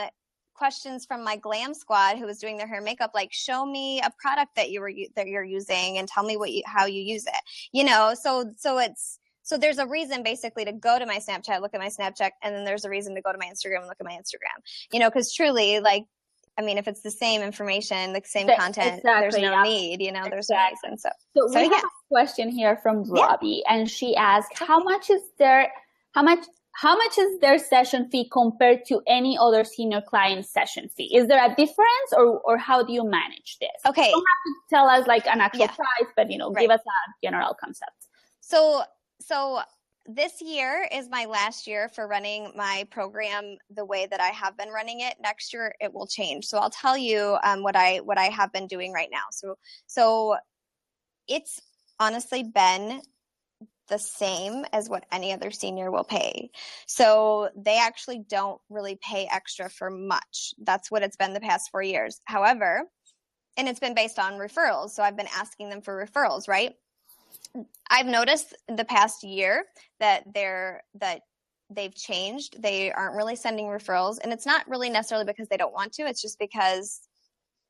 [0.57, 4.01] questions from my glam squad who was doing their hair and makeup like show me
[4.01, 7.01] a product that you were that you're using and tell me what you how you
[7.01, 7.41] use it
[7.71, 11.61] you know so so it's so there's a reason basically to go to my snapchat
[11.61, 13.87] look at my snapchat and then there's a reason to go to my instagram and
[13.87, 14.57] look at my instagram
[14.91, 16.05] you know because truly like
[16.59, 19.61] I mean, if it's the same information, the same content, there's no yeah.
[19.61, 20.89] need, you know, there's no Exactly.
[20.89, 20.97] reason.
[20.97, 21.75] So, So, So, we yeah.
[21.75, 23.25] have a question here from Yeah.
[23.27, 25.71] Robbie, and she asked, "How much is there?
[26.17, 30.89] how much how much is their session fee compared to any other senior client session
[30.89, 31.15] fee?
[31.15, 33.69] Is there a difference, or or how do you manage this?
[33.87, 34.09] okay.
[34.09, 35.75] You don't have to tell us like an actual Yeah.
[35.75, 36.61] price, but you know, Right.
[36.61, 38.07] give us a general concept.
[38.41, 38.83] So,
[39.19, 39.61] so
[40.05, 44.55] this year is my last year for running my program the way that I have
[44.55, 45.15] been running it.
[45.19, 46.45] Next year it will change.
[46.45, 49.25] So I'll tell you um, what I what I have been doing right now.
[49.31, 50.37] So so
[51.27, 51.59] it's
[51.99, 53.01] honestly been
[53.87, 56.51] the same as what any other senior will pay.
[56.85, 60.53] So they actually don't really pay extra for much.
[60.59, 62.21] That's what it's been the past four years.
[62.25, 62.83] However,
[63.57, 64.91] and it's been based on referrals.
[64.91, 66.73] So I've been asking them for referrals, right?
[67.89, 69.65] I've noticed the past year
[69.99, 71.21] that they're that
[71.69, 72.61] they've changed.
[72.61, 76.03] They aren't really sending referrals, and it's not really necessarily because they don't want to.
[76.03, 77.01] It's just because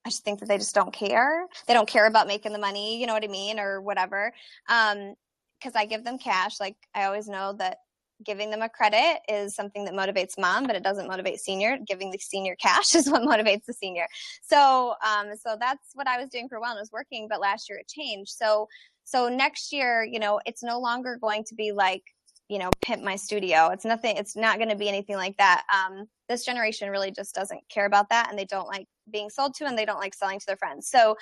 [0.05, 1.47] I just think that they just don't care.
[1.67, 4.33] They don't care about making the money, you know what I mean, or whatever.
[4.69, 5.15] Um,
[5.59, 6.59] because I give them cash.
[6.59, 7.77] Like I always know that
[8.25, 11.77] giving them a credit is something that motivates mom, but it doesn't motivate senior.
[11.85, 14.07] Giving the senior cash is what motivates the senior.
[14.43, 17.27] So, um, so that's what I was doing for a while and it was working,
[17.29, 18.31] but last year it changed.
[18.31, 18.67] So,
[19.03, 22.03] so next year, you know, it's no longer going to be like,
[22.49, 23.69] you know, pimp my studio.
[23.69, 25.63] It's nothing, it's not going to be anything like that.
[25.73, 29.53] Um, this generation really just doesn't care about that and they don't like being sold
[29.55, 30.89] to and they don't like selling to their friends.
[30.89, 31.15] So,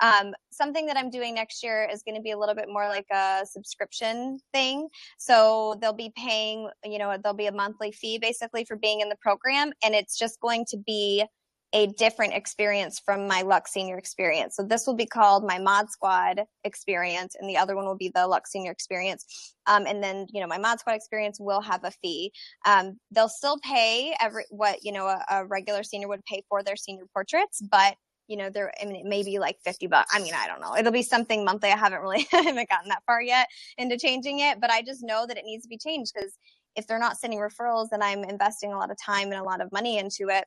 [0.00, 2.88] um, something that I'm doing next year is going to be a little bit more
[2.88, 4.88] like a subscription thing.
[5.18, 9.08] So they'll be paying, you know, there'll be a monthly fee basically for being in
[9.08, 11.24] the program and it's just going to be
[11.72, 14.56] a different experience from my Lux Senior experience.
[14.56, 18.10] So this will be called my Mod Squad experience, and the other one will be
[18.14, 19.54] the Lux Senior experience.
[19.66, 22.32] Um, and then, you know, my Mod Squad experience will have a fee.
[22.66, 26.62] Um, they'll still pay every what you know a, a regular senior would pay for
[26.62, 27.96] their senior portraits, but
[28.28, 30.10] you know, there, I mean, it may be like 50 bucks.
[30.14, 30.76] I mean, I don't know.
[30.76, 31.70] It'll be something monthly.
[31.70, 35.26] I haven't really, haven't gotten that far yet into changing it, but I just know
[35.26, 36.32] that it needs to be changed because
[36.74, 39.60] if they're not sending referrals and I'm investing a lot of time and a lot
[39.60, 40.44] of money into it,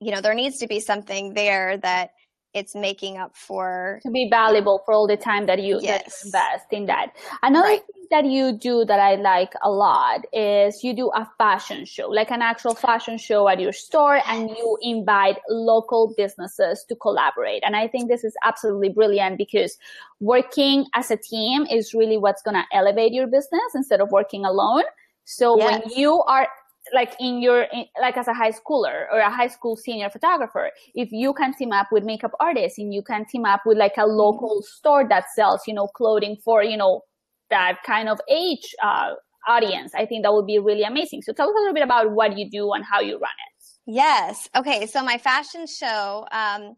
[0.00, 2.12] you know there needs to be something there that
[2.52, 6.02] it's making up for to be valuable for all the time that you, yes.
[6.02, 7.80] that you invest in that another right.
[7.80, 12.08] thing that you do that i like a lot is you do a fashion show
[12.08, 17.62] like an actual fashion show at your store and you invite local businesses to collaborate
[17.64, 19.78] and i think this is absolutely brilliant because
[20.18, 24.44] working as a team is really what's going to elevate your business instead of working
[24.44, 24.82] alone
[25.24, 25.82] so yes.
[25.84, 26.48] when you are
[26.94, 30.70] like in your in, like as a high schooler or a high school senior photographer
[30.94, 33.94] if you can team up with makeup artists and you can team up with like
[33.98, 34.76] a local mm-hmm.
[34.78, 37.02] store that sells you know clothing for you know
[37.50, 39.10] that kind of age uh,
[39.48, 41.22] audience i think that would be really amazing.
[41.22, 43.64] So tell us a little bit about what you do and how you run it.
[43.86, 44.48] Yes.
[44.54, 44.86] Okay.
[44.86, 46.76] So my fashion show um,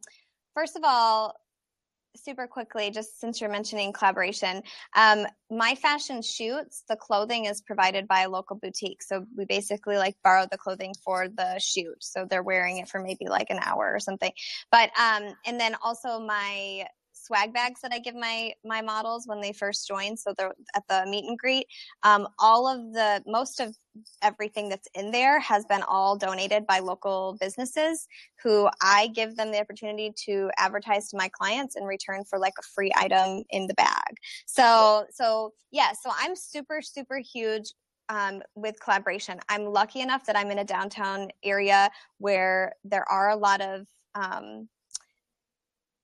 [0.55, 1.35] first of all
[2.16, 4.62] super quickly, just since you're mentioning collaboration,
[4.94, 9.03] um, my fashion shoots, the clothing is provided by a local boutique.
[9.03, 11.96] So we basically like borrow the clothing for the shoot.
[12.01, 14.33] So they're wearing it for maybe like an hour or something.
[14.70, 16.87] But, um, and then also my
[17.23, 20.17] swag bags that I give my my models when they first join.
[20.17, 21.67] So they're at the meet and greet.
[22.03, 23.77] Um, all of the most of
[24.23, 28.07] everything that's in there has been all donated by local businesses
[28.43, 32.55] who I give them the opportunity to advertise to my clients in return for like
[32.59, 34.17] a free item in the bag.
[34.47, 37.73] So so yeah, so I'm super super huge
[38.09, 39.41] um, with collaboration.
[39.49, 43.87] I'm lucky enough that I'm in a downtown area where there are a lot of
[44.15, 44.69] um,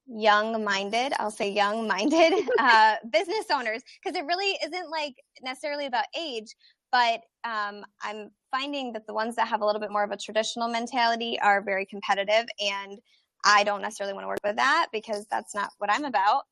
[0.08, 5.86] young minded, I'll say young minded uh, business owners, because it really isn't like necessarily
[5.86, 6.54] about age,
[6.90, 10.16] but um, I'm finding that the ones that have a little bit more of a
[10.16, 12.46] traditional mentality are very competitive.
[12.60, 12.98] And
[13.44, 16.44] I don't necessarily want to work with that because that's not what I'm about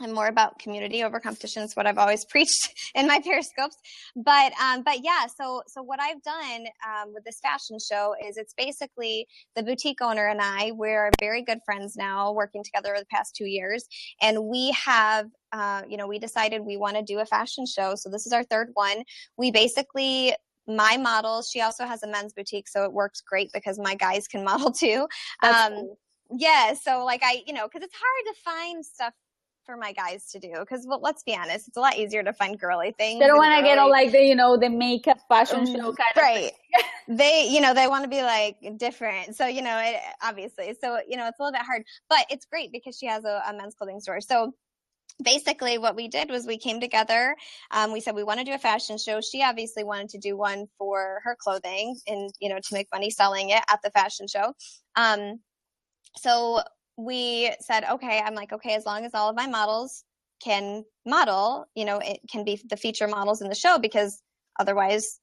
[0.00, 3.76] and more about community over competition is what I've always preached in my periscopes.
[4.16, 8.36] But um, but yeah, so so what I've done um, with this fashion show is
[8.36, 13.00] it's basically the boutique owner and I we're very good friends now, working together over
[13.00, 13.86] the past two years,
[14.20, 15.26] and we have.
[15.52, 17.94] Uh, you know, we decided we want to do a fashion show.
[17.94, 19.04] So this is our third one.
[19.36, 20.34] We basically
[20.66, 21.48] my models.
[21.48, 24.72] She also has a men's boutique, so it works great because my guys can model
[24.72, 25.06] too.
[25.44, 25.98] Um, cool.
[26.36, 29.12] Yeah, so like I, you know, because it's hard to find stuff
[29.64, 32.32] for my guys to do because well, let's be honest it's a lot easier to
[32.32, 35.18] find girly things they don't want to get all like the you know the makeup
[35.28, 36.52] fashion show mm, kind right.
[37.08, 40.98] they you know they want to be like different so you know it obviously so
[41.08, 43.52] you know it's a little bit hard but it's great because she has a, a
[43.54, 44.52] men's clothing store so
[45.22, 47.36] basically what we did was we came together
[47.70, 50.36] um, we said we want to do a fashion show she obviously wanted to do
[50.36, 54.26] one for her clothing and you know to make money selling it at the fashion
[54.26, 54.52] show
[54.96, 55.38] um,
[56.16, 56.60] so
[56.96, 60.04] we said, okay, I'm like, okay, as long as all of my models
[60.42, 64.22] can model, you know, it can be the feature models in the show because
[64.58, 65.20] otherwise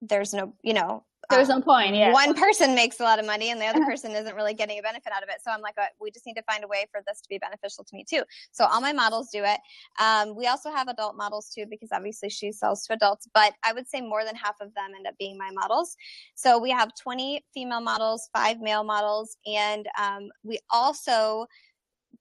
[0.00, 1.04] there's no, you know,
[1.36, 1.94] there's um, no point.
[1.94, 2.12] Yeah.
[2.12, 4.82] One person makes a lot of money and the other person isn't really getting a
[4.82, 5.36] benefit out of it.
[5.42, 7.38] So I'm like, uh, we just need to find a way for this to be
[7.38, 8.22] beneficial to me too.
[8.52, 9.60] So all my models do it.
[10.00, 13.72] Um, we also have adult models too, because obviously she sells to adults, but I
[13.72, 15.96] would say more than half of them end up being my models.
[16.34, 21.46] So we have 20 female models, five male models, and um, we also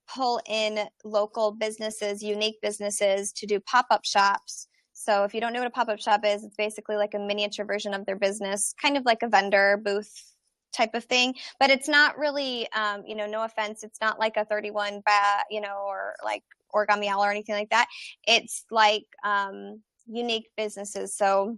[0.08, 4.67] pull in local businesses, unique businesses to do pop up shops.
[5.04, 7.20] So if you don't know what a pop up shop is, it's basically like a
[7.20, 10.36] miniature version of their business, kind of like a vendor booth
[10.74, 11.34] type of thing.
[11.60, 15.46] But it's not really, um, you know, no offense, it's not like a 31 bag,
[15.50, 17.88] you know, or like origami owl or anything like that.
[18.28, 21.16] It's like um, unique businesses.
[21.16, 21.58] So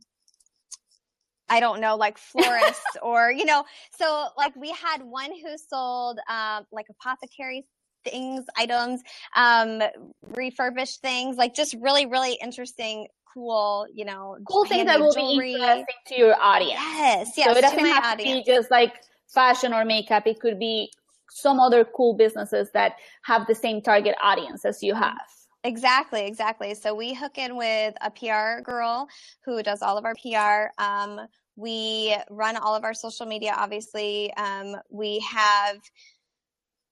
[1.50, 3.66] I don't know, like florists or, you know,
[3.98, 7.66] so like we had one who sold um, like apothecary
[8.04, 9.02] things, items,
[9.36, 9.82] um,
[10.36, 15.54] refurbished things, like just really, really interesting, cool, you know, cool things that will jewelry.
[15.54, 16.80] be interesting to your audience.
[16.80, 17.52] Yes, yes.
[17.52, 18.46] So it doesn't have audience.
[18.46, 18.94] to be just like
[19.34, 20.28] fashion or makeup.
[20.28, 20.92] It could be
[21.30, 22.94] some other cool businesses that
[23.24, 25.18] have the same target audience as you have.
[25.66, 26.76] Exactly, exactly.
[26.76, 29.08] So we hook in with a PR girl
[29.46, 30.72] who does all of our PR.
[30.82, 31.22] Um,
[31.56, 34.34] we run all of our social media, obviously.
[34.34, 35.78] Um, we have,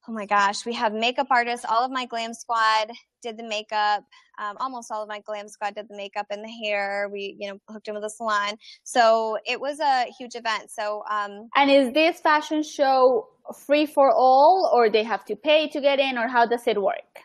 [0.08, 1.66] oh my gosh, we have makeup artists.
[1.70, 4.04] All of my glam squad did the makeup.
[4.40, 7.10] Um, almost all of my glam squad did the makeup and the hair.
[7.12, 8.58] We, you know, hooked in with a salon.
[8.84, 10.72] So it was a huge event.
[10.72, 13.28] So, um, and is this fashion show
[13.66, 16.82] free for all, or they have to pay to get in, or how does it
[16.82, 17.22] work?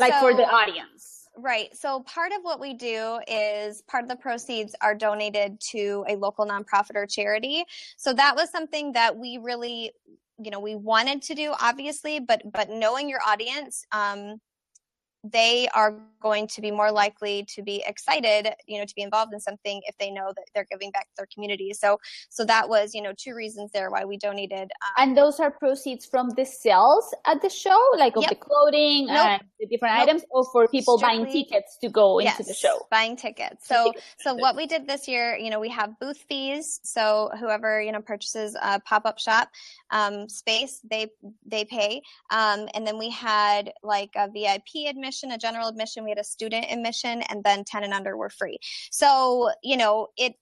[0.00, 1.28] like so, for the audience.
[1.36, 1.74] Right.
[1.76, 6.16] So part of what we do is part of the proceeds are donated to a
[6.16, 7.64] local nonprofit or charity.
[7.96, 9.92] So that was something that we really,
[10.42, 14.40] you know, we wanted to do obviously, but but knowing your audience, um,
[15.24, 19.32] they are going to be more likely to be excited you know to be involved
[19.32, 21.72] in something if they know that they're giving back to their community.
[21.72, 25.40] So so that was you know two reasons there why we donated um, and those
[25.40, 28.30] are proceeds from the sales at the show like of yep.
[28.30, 29.16] the clothing nope.
[29.16, 30.08] and the different nope.
[30.08, 32.86] items or for people Strictly, buying tickets to go into yes, the show?
[32.90, 33.66] buying tickets.
[33.66, 36.80] So so what we did this year you know we have booth fees.
[36.82, 39.50] So whoever you know purchases a pop-up shop
[39.90, 41.10] um, space they
[41.46, 42.02] they pay.
[42.30, 46.18] Um, and then we had like a vip admission admission, a general admission, we had
[46.18, 48.58] a student admission, and then 10 and under were free.
[48.90, 50.34] So, you know, it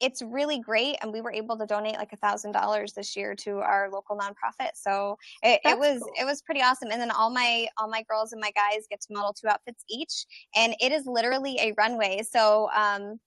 [0.00, 3.34] it's really great and we were able to donate like a thousand dollars this year
[3.34, 6.10] to our local nonprofit so it, it was cool.
[6.18, 8.98] it was pretty awesome and then all my all my girls and my guys get
[8.98, 10.24] to model two outfits each
[10.56, 13.20] and it is literally a runway so um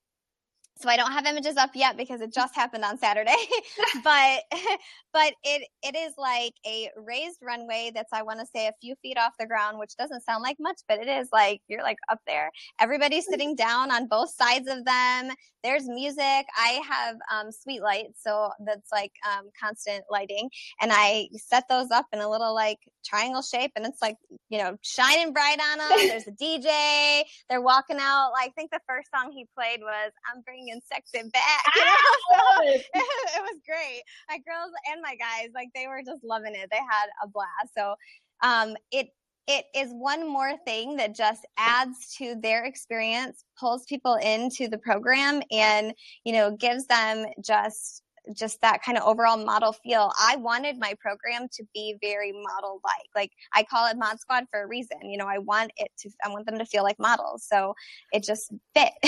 [0.81, 3.35] so I don't have images up yet because it just happened on Saturday.
[4.03, 4.39] but
[5.13, 8.95] but it it is like a raised runway that's I want to say a few
[9.01, 11.97] feet off the ground, which doesn't sound like much, but it is like you're like
[12.11, 12.51] up there.
[12.79, 15.31] Everybody's sitting down on both sides of them.
[15.63, 16.19] There's music.
[16.57, 20.49] I have um, sweet lights, so that's like um, constant lighting,
[20.81, 24.17] and I set those up in a little like triangle shape, and it's like
[24.49, 26.07] you know shining bright on them.
[26.07, 27.21] There's a DJ.
[27.49, 28.31] They're walking out.
[28.33, 31.85] Like, I think the first song he played was "I'm bringing sex it back." You
[31.85, 31.91] know?
[32.31, 34.01] so it, it was great.
[34.29, 36.69] My girls and my guys, like they were just loving it.
[36.71, 37.73] They had a blast.
[37.77, 37.95] So
[38.41, 39.09] um, it
[39.47, 44.77] it is one more thing that just adds to their experience, pulls people into the
[44.77, 48.03] program, and you know gives them just
[48.35, 50.11] just that kind of overall model feel.
[50.19, 53.09] I wanted my program to be very model like.
[53.15, 54.97] Like I call it Mod Squad for a reason.
[55.03, 57.45] You know, I want it to I want them to feel like models.
[57.47, 57.75] So
[58.11, 58.93] it just fit.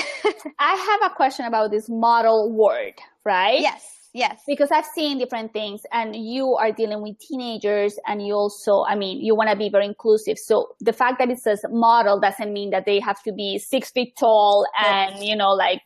[0.60, 3.60] I have a question about this model word, right?
[3.60, 3.96] Yes.
[4.16, 4.44] Yes.
[4.48, 8.96] Because I've seen different things and you are dealing with teenagers and you also, I
[8.96, 10.38] mean, you want to be very inclusive.
[10.38, 13.92] So the fact that it says model doesn't mean that they have to be six
[13.92, 15.82] feet tall and, you know, like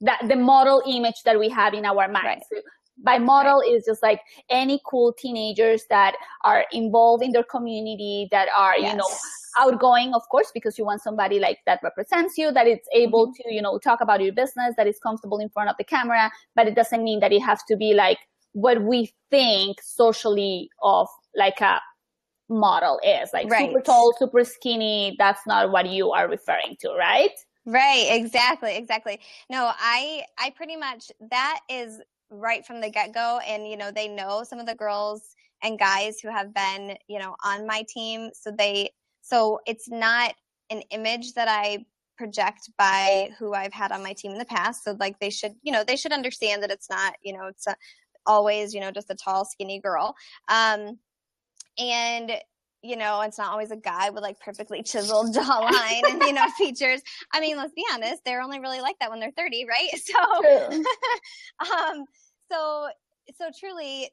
[0.00, 2.46] that the model image that we have in our minds.
[2.52, 2.62] Right.
[2.62, 2.68] So
[3.04, 3.72] by model right.
[3.72, 8.90] is just like any cool teenagers that are involved in their community that are, yes.
[8.90, 9.08] you know,
[9.58, 13.48] outgoing, of course, because you want somebody like that represents you, that is able mm-hmm.
[13.48, 16.30] to, you know, talk about your business, that is comfortable in front of the camera,
[16.54, 18.18] but it doesn't mean that it has to be like
[18.52, 21.06] what we think socially of
[21.36, 21.80] like a
[22.48, 23.68] model is like right.
[23.68, 25.14] super tall, super skinny.
[25.18, 27.30] That's not what you are referring to, right?
[27.68, 29.20] Right, exactly, exactly.
[29.50, 32.00] No, I I pretty much that is
[32.30, 36.18] right from the get-go and you know, they know some of the girls and guys
[36.20, 40.34] who have been, you know, on my team so they so it's not
[40.70, 41.84] an image that I
[42.16, 44.82] project by who I've had on my team in the past.
[44.84, 47.66] So like they should, you know, they should understand that it's not, you know, it's
[47.66, 47.76] a,
[48.26, 50.16] always, you know, just a tall, skinny girl.
[50.48, 50.98] Um,
[51.78, 52.32] and
[52.82, 56.46] you know, it's not always a guy with like perfectly chiseled jawline and, you know,
[56.58, 57.00] features.
[57.32, 59.88] I mean, let's be honest, they're only really like that when they're 30, right?
[60.08, 62.04] So, um,
[62.50, 62.88] so,
[63.36, 64.10] so truly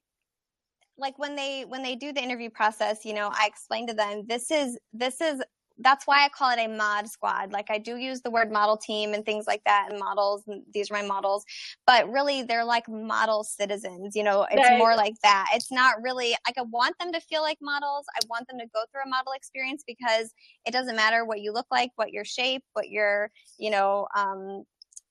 [0.97, 4.23] like when they when they do the interview process you know i explain to them
[4.27, 5.41] this is this is
[5.79, 7.51] that's why I call it a mod squad.
[7.51, 10.63] Like I do use the word model team and things like that and models and
[10.73, 11.43] these are my models,
[11.85, 14.77] but really they're like model citizens, you know, it's right.
[14.77, 15.47] more like that.
[15.53, 18.05] It's not really like I want them to feel like models.
[18.15, 20.33] I want them to go through a model experience because
[20.65, 24.63] it doesn't matter what you look like, what your shape, what your, you know, um,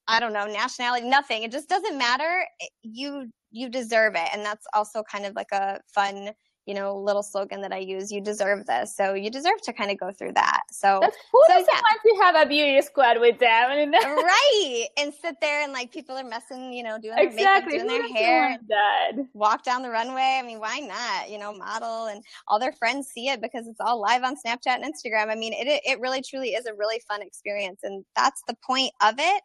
[0.07, 1.43] I don't know, nationality, nothing.
[1.43, 2.45] It just doesn't matter.
[2.83, 4.29] You you deserve it.
[4.33, 6.31] And that's also kind of like a fun
[6.67, 8.97] you know, little slogan that I use, you deserve this.
[8.97, 10.63] So you deserve to kind of go through that.
[10.71, 11.43] So that's cool.
[11.49, 11.81] So, yeah.
[12.05, 13.71] you have a beauty squad with them.
[13.71, 14.87] and right.
[14.97, 17.79] And sit there and like people are messing, you know, doing exactly.
[17.79, 18.59] their makeup, doing their hair.
[18.69, 19.13] That?
[19.35, 20.39] Walk down the runway.
[20.41, 21.31] I mean, why not?
[21.31, 24.83] You know, model and all their friends see it because it's all live on Snapchat
[24.83, 25.29] and Instagram.
[25.29, 27.81] I mean, it, it really truly is a really fun experience.
[27.83, 29.43] And that's the point of it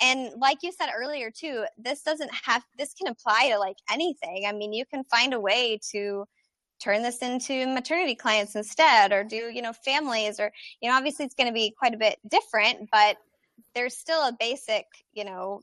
[0.00, 4.44] and like you said earlier too this doesn't have this can apply to like anything
[4.46, 6.26] i mean you can find a way to
[6.80, 11.24] turn this into maternity clients instead or do you know families or you know obviously
[11.24, 13.16] it's going to be quite a bit different but
[13.74, 15.62] there's still a basic you know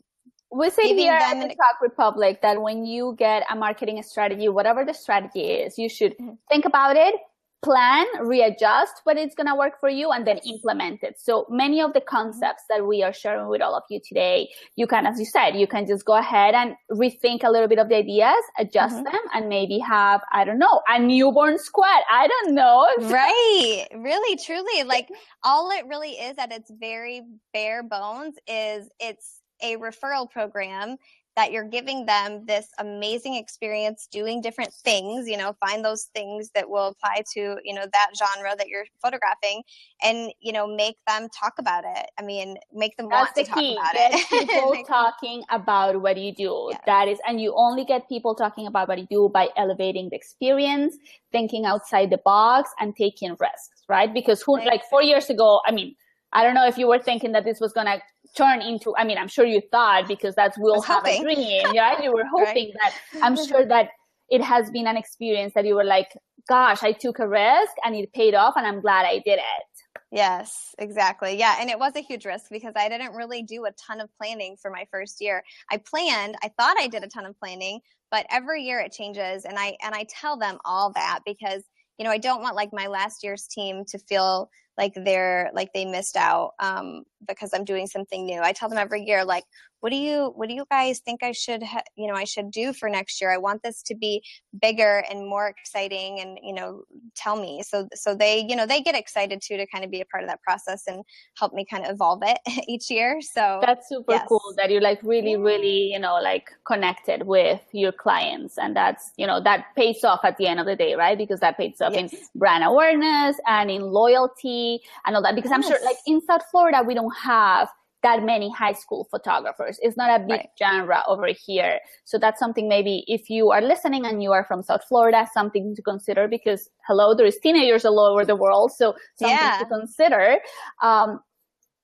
[0.53, 4.85] we say here at the Tog Republic that when you get a marketing strategy, whatever
[4.85, 6.33] the strategy is, you should mm-hmm.
[6.47, 7.15] think about it,
[7.63, 11.19] plan, readjust what it's going to work for you and then implement it.
[11.19, 14.85] So many of the concepts that we are sharing with all of you today, you
[14.85, 17.89] can, as you said, you can just go ahead and rethink a little bit of
[17.89, 19.05] the ideas, adjust mm-hmm.
[19.05, 22.01] them and maybe have, I don't know, a newborn squad.
[22.11, 22.87] I don't know.
[23.13, 23.87] Right.
[23.95, 24.83] Really, truly.
[24.83, 25.07] Like
[25.43, 27.21] all it really is at its very
[27.53, 30.97] bare bones is it's a referral program
[31.35, 36.51] that you're giving them this amazing experience doing different things, you know, find those things
[36.53, 39.63] that will apply to, you know, that genre that you're photographing
[40.03, 42.05] and, you know, make them talk about it.
[42.19, 43.75] I mean, make them That's want the to key.
[43.75, 44.29] talk about get it.
[44.29, 46.69] people talking about what you do.
[46.71, 46.77] Yeah.
[46.85, 50.15] That is, and you only get people talking about what you do by elevating the
[50.15, 50.95] experience,
[51.31, 54.13] thinking outside the box and taking risks, right?
[54.13, 54.67] Because who, right.
[54.67, 55.95] like four years ago, I mean,
[56.31, 58.01] I don't know if you were thinking that this was going to
[58.35, 61.21] turn into i mean i'm sure you thought because that's we'll have hoping.
[61.21, 62.93] a dream right you were hoping right.
[63.13, 63.89] that i'm sure that
[64.29, 66.09] it has been an experience that you were like
[66.47, 69.73] gosh i took a risk and it paid off and i'm glad i did it
[70.13, 71.39] Yes, exactly.
[71.39, 71.55] Yeah.
[71.59, 74.55] And it was a huge risk because I didn't really do a ton of planning
[74.61, 75.43] for my first year.
[75.71, 77.79] I planned, I thought I did a ton of planning,
[78.11, 79.43] but every year it changes.
[79.43, 81.63] And I, and I tell them all that because,
[81.97, 85.71] you know, I don't want like my last year's team to feel like they're like
[85.73, 88.41] they missed out um, because I'm doing something new.
[88.41, 89.43] I tell them every year, like,
[89.83, 92.51] what do you what do you guys think I should ha- you know I should
[92.51, 93.33] do for next year?
[93.33, 94.23] I want this to be
[94.61, 96.83] bigger and more exciting, and you know,
[97.17, 97.61] tell me.
[97.63, 100.23] So so they you know they get excited too to kind of be a part
[100.23, 101.03] of that process and
[101.37, 102.37] help me kind of evolve it
[102.69, 103.19] each year.
[103.19, 104.25] So that's super yes.
[104.29, 109.11] cool that you're like really really you know like connected with your clients, and that's
[109.17, 111.17] you know that pays off at the end of the day, right?
[111.17, 112.13] Because that pays off yes.
[112.13, 115.35] in brand awareness and in loyalty and all that.
[115.35, 115.57] Because yes.
[115.57, 117.67] I'm sure like in South Florida we don't have
[118.03, 119.79] that many high school photographers.
[119.81, 120.49] It's not a big right.
[120.59, 121.79] genre over here.
[122.03, 125.75] So that's something maybe if you are listening and you are from South Florida, something
[125.75, 128.71] to consider because hello, there is teenagers all over the world.
[128.71, 129.57] So something yeah.
[129.59, 130.37] to consider.
[130.81, 131.19] Um,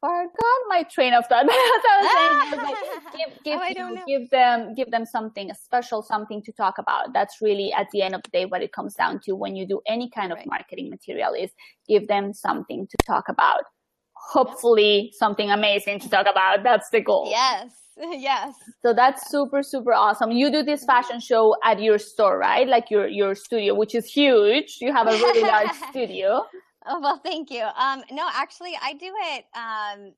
[0.01, 1.45] forgot my train of thought.
[2.51, 2.77] like,
[3.43, 7.13] give, give, oh, give them, give them something, a special something to talk about.
[7.13, 9.67] That's really at the end of the day what it comes down to when you
[9.67, 10.47] do any kind of right.
[10.47, 11.51] marketing material is
[11.87, 13.63] give them something to talk about
[14.27, 16.63] hopefully something amazing to talk about.
[16.63, 17.27] That's the goal.
[17.29, 17.71] Yes.
[18.01, 18.53] Yes.
[18.81, 20.31] So that's super, super awesome.
[20.31, 22.65] You do this fashion show at your store, right?
[22.65, 24.77] Like your, your studio, which is huge.
[24.79, 26.45] You have a really large studio.
[26.87, 27.63] Oh, well, thank you.
[27.63, 30.13] Um, no, actually I do it, um,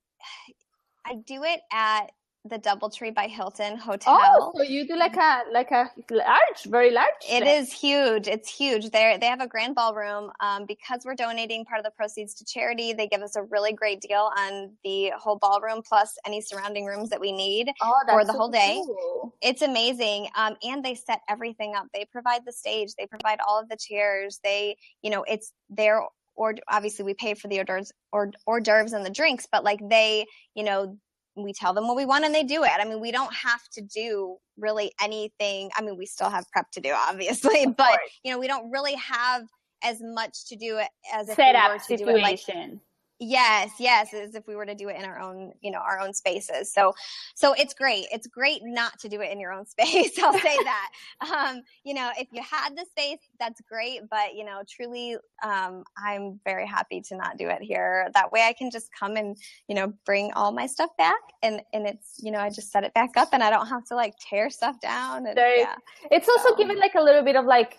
[1.07, 2.11] I do it at
[2.45, 4.19] the DoubleTree by Hilton hotel.
[4.19, 7.07] Oh, so you do like a like a large, very large.
[7.29, 7.63] It thing.
[7.63, 8.27] is huge.
[8.27, 8.89] It's huge.
[8.89, 10.31] They they have a grand ballroom.
[10.39, 13.73] Um, because we're donating part of the proceeds to charity, they give us a really
[13.73, 18.25] great deal on the whole ballroom plus any surrounding rooms that we need oh, for
[18.25, 18.81] the so whole day.
[18.85, 19.35] Cool.
[19.41, 20.29] It's amazing.
[20.35, 21.87] Um, and they set everything up.
[21.93, 22.93] They provide the stage.
[22.97, 24.39] They provide all of the chairs.
[24.43, 26.01] They, you know, it's their
[26.35, 29.63] or obviously we pay for the hors d'oeuvres or hors d'oeuvres and the drinks, but
[29.63, 30.25] like they,
[30.55, 30.97] you know,
[31.35, 32.71] we tell them what we want and they do it.
[32.77, 35.69] I mean, we don't have to do really anything.
[35.77, 38.95] I mean, we still have prep to do, obviously, but you know, we don't really
[38.95, 39.47] have
[39.83, 42.71] as much to do it as if set we up situation.
[42.71, 42.79] Like,
[43.23, 45.99] Yes, yes, as if we were to do it in our own, you know, our
[45.99, 46.73] own spaces.
[46.73, 46.91] So,
[47.35, 48.07] so it's great.
[48.11, 50.17] It's great not to do it in your own space.
[50.17, 50.89] I'll say that.
[51.31, 54.01] Um, you know, if you had the space, that's great.
[54.09, 58.09] But you know, truly, um, I'm very happy to not do it here.
[58.15, 61.61] That way, I can just come and you know bring all my stuff back, and
[61.73, 63.95] and it's you know I just set it back up, and I don't have to
[63.95, 65.27] like tear stuff down.
[65.27, 65.75] And, yeah.
[66.09, 66.55] It's also so.
[66.55, 67.77] given like a little bit of like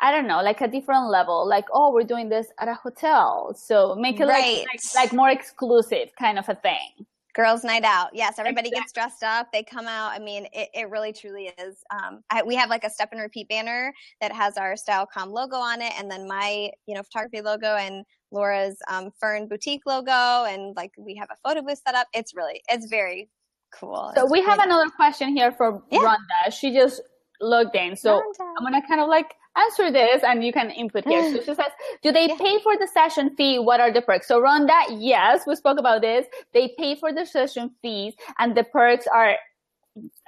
[0.00, 1.46] I don't know, like a different level.
[1.46, 4.58] Like, oh, we're doing this at a hotel, so make it right.
[4.58, 7.06] like, like, like more exclusive kind of a thing.
[7.34, 8.10] Girls' night out.
[8.12, 8.80] Yes, everybody exactly.
[8.80, 9.52] gets dressed up.
[9.52, 10.12] They come out.
[10.12, 11.82] I mean, it, it really truly is.
[11.90, 15.56] Um, I, we have like a step and repeat banner that has our StyleComm logo
[15.56, 20.44] on it, and then my, you know, photography logo and Laura's um, Fern Boutique logo,
[20.44, 22.06] and like we have a photo booth set up.
[22.14, 23.28] It's really, it's very
[23.72, 24.12] cool.
[24.14, 26.00] So we have another question here for yeah.
[26.00, 26.52] Rhonda.
[26.52, 27.00] She just
[27.40, 28.54] logged in, so Rhonda.
[28.58, 31.30] I'm gonna kind of like answer this and you can input here.
[31.32, 32.36] So she says, do they yeah.
[32.38, 33.58] pay for the session fee?
[33.58, 34.28] What are the perks?
[34.28, 36.26] So Rhonda, yes, we spoke about this.
[36.52, 39.36] They pay for the session fees and the perks are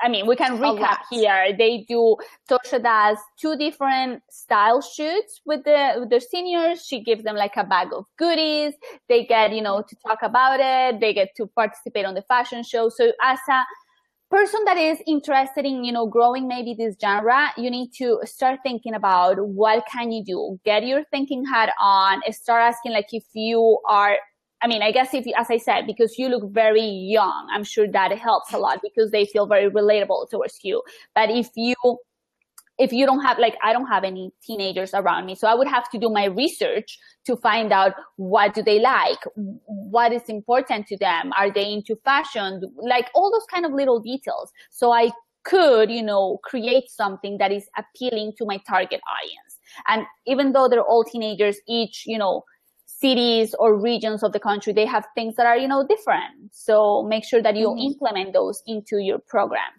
[0.01, 1.53] I mean, we can recap here.
[1.57, 2.16] They do,
[2.49, 6.87] Tosha does two different style shoots with the, with their seniors.
[6.87, 8.74] She gives them like a bag of goodies.
[9.09, 11.01] They get, you know, to talk about it.
[11.01, 12.89] They get to participate on the fashion show.
[12.91, 13.62] So as a
[14.31, 18.61] person that is interested in, you know, growing maybe this genre, you need to start
[18.62, 20.59] thinking about what can you do?
[20.64, 24.16] Get your thinking hat on, start asking like if you are
[24.62, 27.62] I mean, I guess if you, as I said, because you look very young, I'm
[27.62, 30.83] sure that helps a lot because they feel very relatable towards you.
[31.14, 31.74] But if you
[32.79, 35.35] if you don't have like i don't have any teenagers around me.
[35.35, 39.18] So i would have to do my research to find out what do they like
[39.35, 44.01] what is important to them are they into fashion like all those kind of little
[44.01, 44.53] details.
[44.70, 45.11] So i
[45.45, 49.59] could you know create something that is appealing to my target audience.
[49.87, 52.43] And even though they're all teenagers each you know
[52.87, 56.53] cities or regions of the country they have things that are you know different.
[56.53, 57.93] So make sure that you mm-hmm.
[57.93, 59.72] implement those into your program.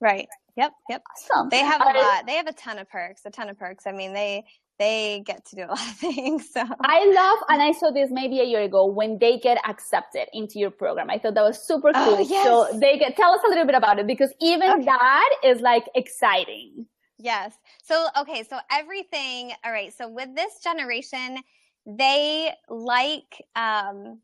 [0.00, 1.02] Right Yep, yep.
[1.16, 1.48] Awesome.
[1.48, 2.26] They have a uh, lot.
[2.26, 3.22] They have a ton of perks.
[3.24, 3.86] A ton of perks.
[3.86, 4.44] I mean, they
[4.78, 6.50] they get to do a lot of things.
[6.52, 10.28] So I love, and I saw this maybe a year ago when they get accepted
[10.32, 11.10] into your program.
[11.10, 12.16] I thought that was super oh, cool.
[12.16, 12.44] Oh, yes.
[12.44, 14.84] So they get tell us a little bit about it because even okay.
[14.84, 16.86] that is like exciting.
[17.18, 17.54] Yes.
[17.82, 18.44] So okay.
[18.48, 19.52] So everything.
[19.64, 19.92] All right.
[19.92, 21.38] So with this generation,
[21.86, 23.44] they like.
[23.56, 24.20] um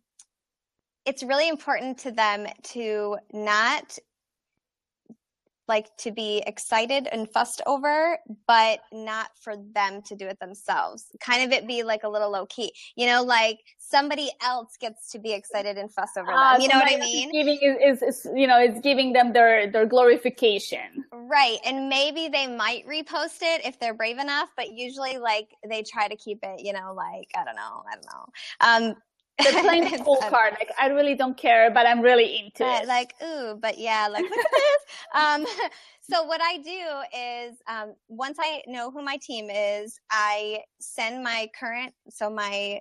[1.06, 3.96] it's really important to them to not
[5.68, 11.06] like to be excited and fussed over, but not for them to do it themselves.
[11.20, 15.10] Kind of it be like a little low key, you know, like somebody else gets
[15.12, 16.62] to be excited and fuss over uh, them.
[16.62, 17.32] You know what I mean?
[17.32, 21.04] Giving is, is, is, you know, it's giving them their, their glorification.
[21.12, 21.58] Right.
[21.64, 26.08] And maybe they might repost it if they're brave enough, but usually like they try
[26.08, 28.88] to keep it, you know, like, I don't know, I don't know.
[28.90, 28.96] Um,
[29.38, 30.54] they're playing the cool card.
[30.58, 32.86] Like I really don't care, but I'm really into it.
[32.86, 34.86] Like ooh, but yeah, like look at this.
[35.14, 35.46] Um,
[36.00, 41.22] so what I do is um, once I know who my team is, I send
[41.22, 42.80] my current so my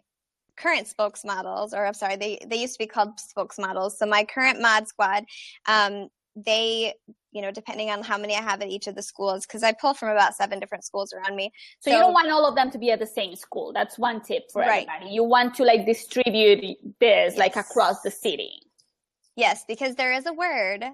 [0.56, 3.94] current spokesmodels, or I'm sorry, they they used to be called spokesmodels.
[3.94, 5.26] So my current mod squad,
[5.66, 6.94] um, they
[7.36, 9.74] you know, depending on how many I have at each of the schools, because I
[9.74, 11.52] pull from about seven different schools around me.
[11.82, 13.74] So, so, you don't want all of them to be at the same school.
[13.74, 14.88] That's one tip for right.
[14.90, 15.14] everybody.
[15.14, 16.62] You want to like distribute
[17.02, 17.38] this yes.
[17.38, 18.62] like across the city.
[19.36, 20.86] Yes, because there is a word.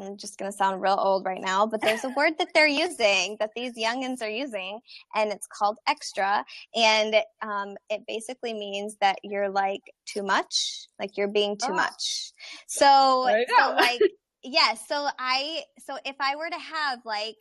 [0.00, 2.66] I'm just going to sound real old right now, but there's a word that they're
[2.66, 4.80] using, that these youngins are using,
[5.14, 6.42] and it's called extra.
[6.74, 11.74] And um, it basically means that you're like too much, like you're being too oh.
[11.74, 12.32] much.
[12.66, 13.28] So,
[13.58, 14.00] so like
[14.42, 17.36] yeah, so I so if I were to have like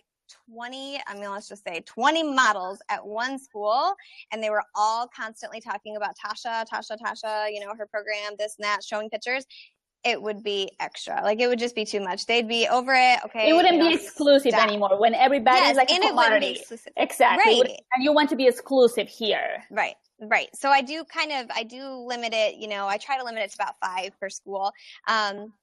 [0.50, 3.94] 20, I mean, let's just say 20 models at one school,
[4.32, 8.56] and they were all constantly talking about Tasha, Tasha, Tasha, you know, her program, this
[8.58, 9.46] and that, showing pictures.
[10.04, 11.22] It would be extra.
[11.22, 12.26] Like it would just be too much.
[12.26, 13.20] They'd be over it.
[13.26, 13.50] Okay.
[13.50, 14.68] It wouldn't be exclusive stop.
[14.68, 16.92] anymore when everybody's yes, like and be exclusive.
[16.98, 17.62] Exactly.
[17.62, 17.80] Right.
[17.94, 19.64] And you want to be exclusive here.
[19.70, 19.94] Right.
[20.20, 20.50] Right.
[20.56, 23.44] So I do kind of, I do limit it, you know, I try to limit
[23.44, 24.72] it to about five per school.
[25.08, 25.54] Um,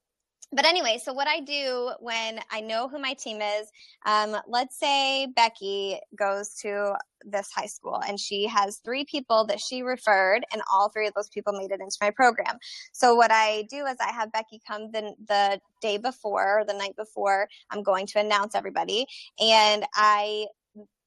[0.51, 3.71] but anyway, so what I do when I know who my team is,
[4.05, 9.59] um, let's say Becky goes to this high school and she has three people that
[9.59, 12.57] she referred, and all three of those people made it into my program.
[12.93, 16.73] So what I do is I have Becky come the the day before, or the
[16.73, 19.05] night before, I'm going to announce everybody,
[19.39, 20.47] and I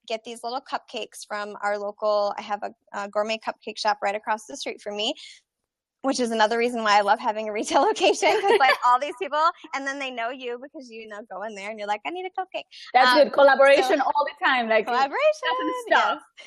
[0.08, 4.16] get these little cupcakes from our local i have a, a, gourmet cupcake shop right
[4.16, 5.14] across the street from me
[6.02, 9.14] which is another reason why I love having a retail location because like all these
[9.20, 9.42] people
[9.74, 12.10] and then they know you because you know go in there and you're like I
[12.10, 12.64] need a cupcake.
[12.92, 15.18] That's um, good collaboration so, all the time like collaboration
[15.86, 16.20] stuff.
[16.38, 16.46] Yes.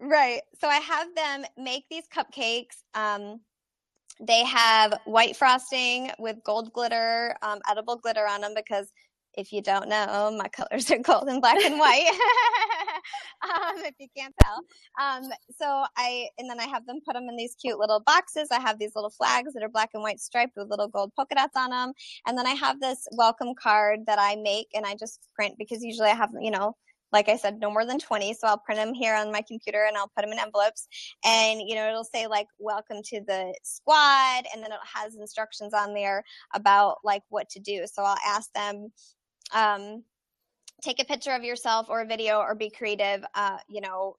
[0.00, 0.40] Right.
[0.60, 2.82] So I have them make these cupcakes.
[2.94, 3.40] Um,
[4.20, 8.92] they have white frosting with gold glitter, um, edible glitter on them because
[9.34, 12.08] if you don't know, my colors are gold and black and white.
[13.42, 14.58] um, if you can't tell.
[15.00, 18.48] Um, so I, and then I have them put them in these cute little boxes.
[18.50, 21.34] I have these little flags that are black and white striped with little gold polka
[21.34, 21.92] dots on them.
[22.26, 25.82] And then I have this welcome card that I make and I just print because
[25.82, 26.76] usually I have, you know,
[27.12, 28.34] like I said, no more than 20.
[28.34, 30.88] So I'll print them here on my computer and I'll put them in envelopes.
[31.24, 34.44] And, you know, it'll say like, welcome to the squad.
[34.54, 36.24] And then it has instructions on there
[36.54, 37.84] about like what to do.
[37.92, 38.88] So I'll ask them,
[39.52, 40.04] um,
[40.82, 44.16] take a picture of yourself or a video or be creative, uh, you know,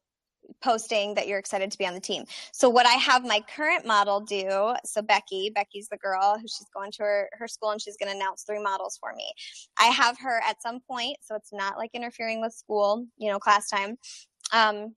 [0.62, 2.26] posting that you're excited to be on the team.
[2.52, 6.68] So what I have my current model do, so Becky, Becky's the girl who she's
[6.74, 9.32] going to her, her school and she's going to announce three models for me.
[9.80, 13.40] I have her at some point, so it's not like interfering with school, you know,
[13.40, 13.98] class time.
[14.52, 14.96] Um,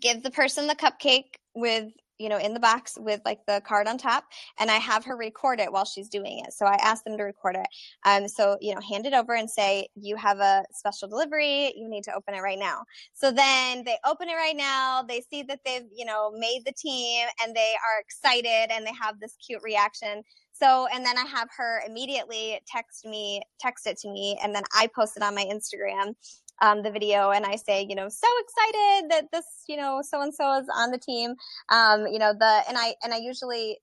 [0.00, 1.92] give the person the cupcake with
[2.22, 4.24] you know, in the box with like the card on top,
[4.58, 6.52] and I have her record it while she's doing it.
[6.52, 7.66] So I ask them to record it.
[8.04, 11.72] Um, so you know, hand it over and say, "You have a special delivery.
[11.76, 15.02] You need to open it right now." So then they open it right now.
[15.02, 18.94] They see that they've you know made the team, and they are excited, and they
[19.00, 20.22] have this cute reaction.
[20.62, 24.62] So, and then I have her immediately text me, text it to me, and then
[24.72, 26.14] I post it on my Instagram
[26.60, 30.22] um, the video and I say, you know, so excited that this, you know, so
[30.22, 31.34] and so is on the team.
[31.70, 33.78] Um, you know, the and I and I usually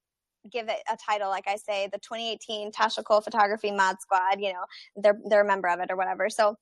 [0.49, 4.39] give it a title like I say the 2018 Tasha Cole Photography Mod Squad.
[4.39, 4.65] You know,
[4.95, 6.29] they're they're a member of it or whatever.
[6.29, 6.55] So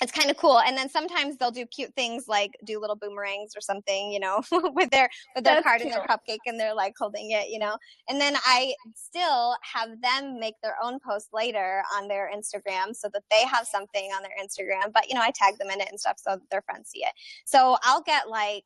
[0.00, 0.58] it's kind of cool.
[0.58, 4.42] And then sometimes they'll do cute things like do little boomerangs or something, you know,
[4.74, 5.92] with their with their That's card cute.
[5.92, 7.76] and their cupcake and they're like holding it, you know.
[8.08, 13.08] And then I still have them make their own post later on their Instagram so
[13.12, 14.92] that they have something on their Instagram.
[14.92, 17.12] But you know, I tag them in it and stuff so their friends see it.
[17.44, 18.64] So I'll get like,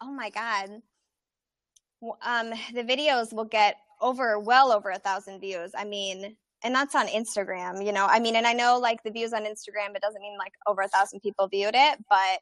[0.00, 0.68] oh my God.
[2.24, 5.72] Um, the videos will get over well over a thousand views.
[5.76, 8.06] I mean, and that's on Instagram, you know.
[8.06, 10.82] I mean, and I know like the views on Instagram, it doesn't mean like over
[10.82, 12.40] a thousand people viewed it, but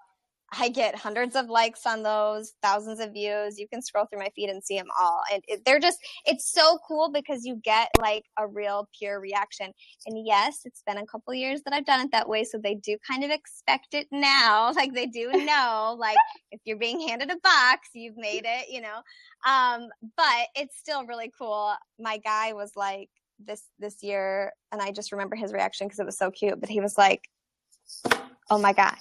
[0.50, 3.58] I get hundreds of likes on those, thousands of views.
[3.58, 5.20] You can scroll through my feed and see them all.
[5.30, 9.72] And it, they're just, it's so cool because you get like a real pure reaction.
[10.06, 12.44] And yes, it's been a couple years that I've done it that way.
[12.44, 14.72] So they do kind of expect it now.
[14.78, 16.16] Like they do know, like
[16.52, 19.00] if you're being handed a box, you've made it, you know.
[19.44, 21.74] Um, but it's still really cool.
[21.98, 23.08] My guy was like,
[23.39, 26.61] this this year and I just remember his reaction because it was so cute.
[26.61, 27.28] But he was like,
[28.51, 28.97] "Oh my god,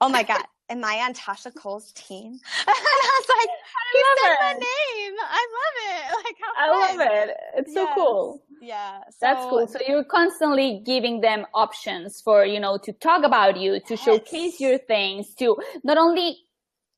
[0.00, 3.50] oh my god, am I on Tasha Cole's team?" And I was like,
[3.92, 4.38] "He said it.
[4.40, 5.14] my name.
[5.20, 6.12] I love it.
[6.26, 7.36] Like I love it.
[7.56, 7.88] It's yes.
[7.88, 9.66] so cool." Yeah, so, that's cool.
[9.68, 14.02] So you're constantly giving them options for you know to talk about you, to yes.
[14.02, 16.45] showcase your things, to not only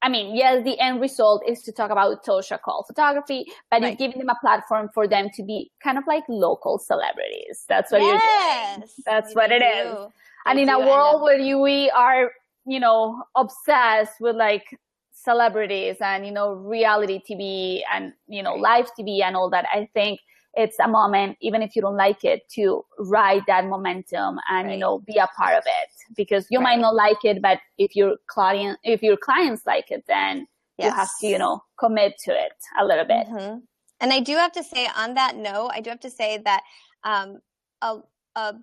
[0.02, 3.92] I mean, yes, the end result is to talk about Tasha Cole photography, but right.
[3.92, 7.64] it's giving them a platform for them to be kind of like local celebrities.
[7.68, 8.88] That's what yes, you're doing.
[9.06, 9.88] That's what it do.
[9.88, 10.12] is.
[10.46, 12.30] And in a world where you, we are,
[12.64, 14.64] you know, obsessed with like
[15.12, 18.84] celebrities and, you know, reality TV and, you know, right.
[18.84, 20.20] live TV and all that, I think
[20.58, 24.74] it's a moment, even if you don't like it, to ride that momentum and, right.
[24.74, 26.64] you know, be a part of it because you right.
[26.64, 30.86] might not like it, but if your client, if your clients like it, then yes.
[30.86, 33.28] you have to, you know, commit to it a little bit.
[33.28, 33.58] Mm-hmm.
[34.00, 36.62] And I do have to say on that note, I do have to say that,
[37.04, 37.38] um,
[37.80, 37.98] a,
[38.34, 38.54] a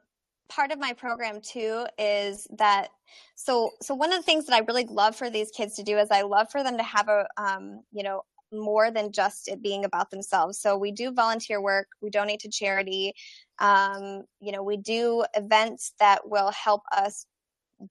[0.49, 2.89] part of my program too is that
[3.35, 5.97] so so one of the things that i really love for these kids to do
[5.97, 8.21] is i love for them to have a um, you know
[8.51, 10.59] more than just it being about themselves.
[10.59, 13.13] So we do volunteer work, we donate to charity,
[13.59, 17.25] um, you know, we do events that will help us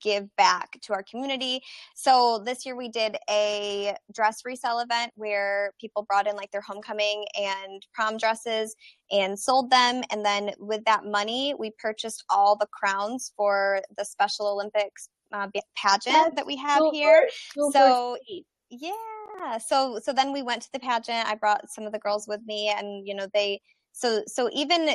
[0.01, 1.61] give back to our community.
[1.95, 6.63] So this year we did a dress resale event where people brought in like their
[6.63, 8.75] homecoming and prom dresses
[9.11, 10.03] and sold them.
[10.11, 15.49] And then with that money, we purchased all the crowns for the Special Olympics uh,
[15.77, 17.29] pageant That's that we have super, here.
[17.53, 18.47] Super so sweet.
[18.81, 22.27] Yeah, so so then we went to the pageant i brought some of the girls
[22.27, 23.61] with me and you know they
[23.93, 24.91] so so even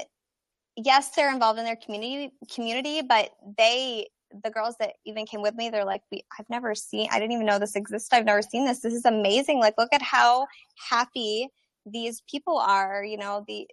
[0.75, 4.07] yes they're involved in their community community but they
[4.43, 7.31] the girls that even came with me they're like we i've never seen i didn't
[7.31, 10.45] even know this existed i've never seen this this is amazing like look at how
[10.89, 11.47] happy
[11.85, 13.67] these people are you know the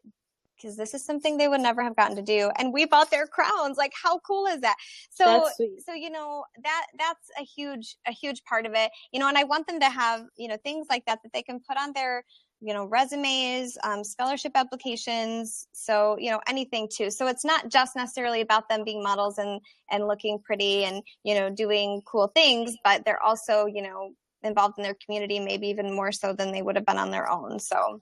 [0.56, 3.26] because this is something they would never have gotten to do and we bought their
[3.26, 4.76] crowns like how cool is that?
[5.10, 5.48] So
[5.86, 9.38] so you know that that's a huge a huge part of it you know and
[9.38, 11.92] i want them to have you know things like that that they can put on
[11.92, 12.24] their
[12.60, 17.10] you know resumes um, scholarship applications so you know anything too.
[17.10, 21.34] So it's not just necessarily about them being models and and looking pretty and you
[21.34, 25.94] know doing cool things but they're also you know involved in their community maybe even
[25.94, 28.00] more so than they would have been on their own so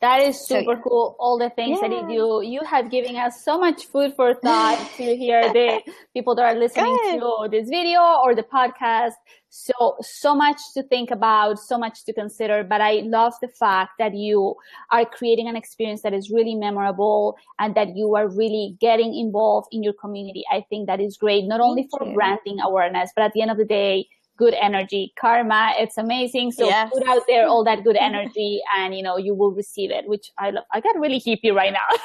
[0.00, 1.16] That is super so, cool.
[1.18, 1.88] All the things yeah.
[1.88, 2.46] that you do.
[2.46, 5.80] You have given us so much food for thought to hear the
[6.14, 7.20] people that are listening Good.
[7.20, 9.14] to this video or the podcast.
[9.50, 12.62] So, so much to think about, so much to consider.
[12.62, 14.54] But I love the fact that you
[14.92, 19.68] are creating an experience that is really memorable and that you are really getting involved
[19.72, 20.44] in your community.
[20.52, 22.14] I think that is great, not Thank only for you.
[22.14, 24.06] branding awareness, but at the end of the day,
[24.38, 25.12] good energy.
[25.20, 26.52] Karma it's amazing.
[26.52, 26.90] So yes.
[26.92, 30.30] put out there all that good energy and you know you will receive it which
[30.38, 30.64] i love.
[30.72, 31.88] I got really hippie right now.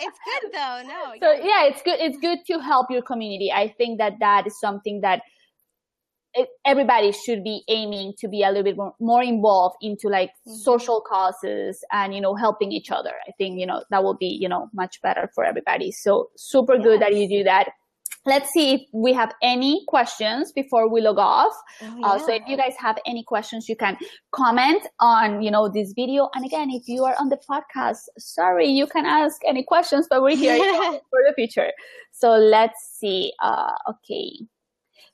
[0.00, 0.82] It's good though.
[0.86, 1.64] No so yeah.
[1.64, 3.50] it's good it's good to help your community.
[3.52, 5.22] I think that that is something that
[6.64, 10.54] everybody should be aiming to be a little bit more, more involved into like mm-hmm.
[10.54, 13.12] social causes and you know helping each other.
[13.28, 15.92] I think you know that will be you know much better for everybody.
[15.92, 16.84] So super yes.
[16.84, 17.68] good that you do that
[18.26, 21.52] Let's see if we have any questions before we log off.
[21.82, 22.06] Oh, yeah.
[22.06, 23.98] uh, so if you guys have any questions, you can
[24.32, 26.30] comment on, you know, this video.
[26.34, 30.22] And again, if you are on the podcast, sorry, you can ask any questions, but
[30.22, 30.56] we're here
[31.10, 31.70] for the future.
[32.12, 33.32] So let's see.
[33.42, 34.30] Uh, okay.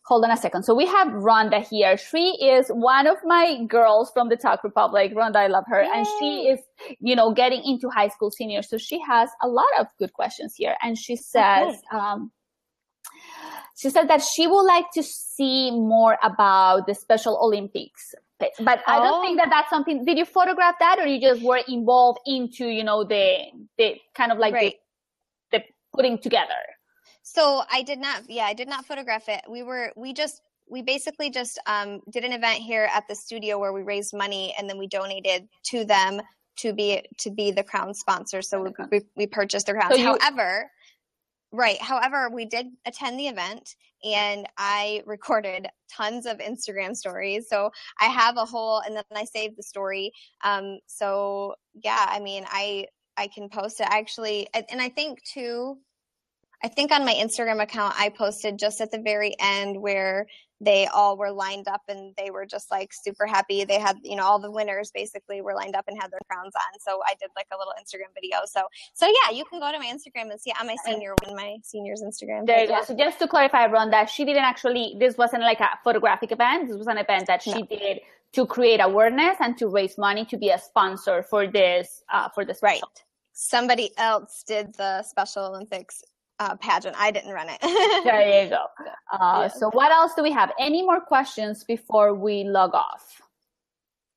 [0.06, 0.62] Hold on a second.
[0.64, 1.96] So we have Rhonda here.
[1.96, 5.14] She is one of my girls from the Tog Republic.
[5.14, 5.82] Rhonda, I love her.
[5.82, 5.90] Yay.
[5.94, 6.60] And she is,
[7.00, 8.62] you know, getting into high school senior.
[8.62, 10.74] So she has a lot of good questions here.
[10.82, 11.96] And she says, okay.
[11.96, 12.32] um,
[13.80, 18.14] she said that she would like to see more about the Special Olympics.
[18.38, 19.44] But I don't think oh.
[19.44, 20.04] that that's something.
[20.04, 23.38] Did you photograph that, or you just were involved into, you know, the
[23.78, 24.74] the kind of like right.
[25.50, 25.64] the, the
[25.94, 26.60] putting together?
[27.22, 28.22] So I did not.
[28.28, 29.42] Yeah, I did not photograph it.
[29.48, 33.58] We were we just we basically just um, did an event here at the studio
[33.58, 36.20] where we raised money and then we donated to them
[36.58, 38.42] to be to be the crown sponsor.
[38.42, 39.92] So we, we, we purchased the crown.
[39.92, 40.70] So However,
[41.52, 41.82] Right.
[41.82, 43.74] However, we did attend the event
[44.04, 47.48] and I recorded tons of Instagram stories.
[47.48, 47.70] So
[48.00, 50.12] I have a whole, and then I saved the story.
[50.44, 52.86] Um, so yeah, I mean, I,
[53.16, 54.46] I can post it actually.
[54.54, 55.78] And I think too,
[56.62, 60.26] I think on my Instagram account, I posted just at the very end where
[60.60, 63.64] they all were lined up and they were just like super happy.
[63.64, 66.52] They had, you know, all the winners basically were lined up and had their crowns
[66.54, 66.80] on.
[66.80, 68.40] So I did like a little Instagram video.
[68.44, 71.34] So, so yeah, you can go to my Instagram and see on my senior one,
[71.34, 72.46] my senior's Instagram.
[72.46, 72.82] There you go.
[72.84, 76.68] So just to clarify, everyone, that she didn't actually, this wasn't like a photographic event.
[76.68, 77.62] This was an event that she no.
[77.62, 78.00] did
[78.32, 82.44] to create awareness and to raise money to be a sponsor for this, uh, for
[82.44, 82.58] this.
[82.62, 82.82] Right.
[83.32, 86.04] Somebody else did the Special Olympics
[86.40, 86.96] uh, pageant.
[86.98, 87.60] I didn't run it.
[88.04, 88.64] there you go.
[89.12, 89.48] Uh, yeah.
[89.48, 90.50] So what else do we have?
[90.58, 93.22] Any more questions before we log off?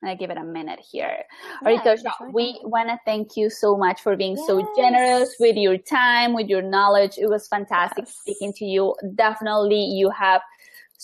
[0.06, 1.20] I give it a minute here.
[1.62, 4.48] Yeah, Arito, we want to thank you so much for being yes.
[4.48, 7.18] so generous with your time, with your knowledge.
[7.18, 8.18] It was fantastic yes.
[8.20, 8.96] speaking to you.
[9.16, 10.42] Definitely, you have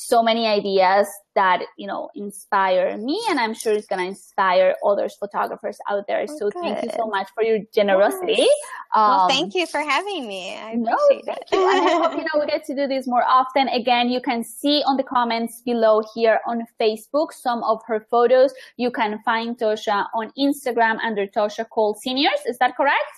[0.01, 4.73] so many ideas that you know inspire me and i'm sure it's going to inspire
[4.85, 6.25] others photographers out there.
[6.29, 6.61] Oh, so good.
[6.61, 8.37] thank you so much for your generosity.
[8.37, 8.49] Yes.
[8.95, 10.55] um, well thank you for having me.
[10.55, 11.43] I appreciate no, it.
[11.51, 11.59] you.
[11.59, 13.67] I hope you know we get to do this more often.
[13.67, 18.53] Again you can see on the comments below here on facebook some of her photos.
[18.77, 22.39] You can find tosha on instagram under tosha cole seniors.
[22.47, 23.15] Is that correct?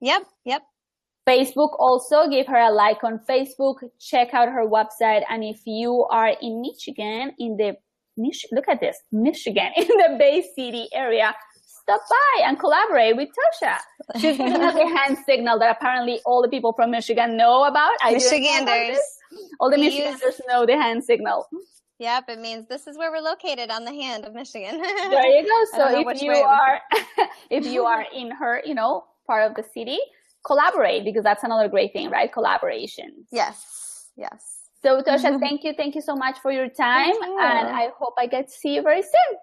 [0.00, 0.62] Yep yep
[1.28, 3.76] Facebook also give her a like on Facebook.
[4.00, 5.22] Check out her website.
[5.28, 7.76] And if you are in Michigan, in the
[8.16, 11.34] Mich- look at this, Michigan, in the Bay City area,
[11.66, 13.76] stop by and collaborate with Tosha.
[14.20, 17.92] She's giving us a hand signal that apparently all the people from Michigan know about.
[18.02, 18.98] I Michiganders.
[19.60, 21.46] All the Michiganders use- know the hand signal.
[21.98, 24.78] Yep, it means this is where we're located on the hand of Michigan.
[24.80, 25.64] there you go.
[25.78, 26.80] So if you are,
[27.50, 29.98] if you are in her, you know, part of the city,
[30.46, 32.32] collaborate because that's another great thing, right?
[32.32, 33.26] Collaboration.
[33.32, 34.08] Yes.
[34.16, 34.56] Yes.
[34.82, 35.38] So Tosha, mm-hmm.
[35.38, 35.74] thank you.
[35.76, 37.14] Thank you so much for your time.
[37.14, 37.38] You.
[37.40, 39.38] And I hope I get to see you very soon.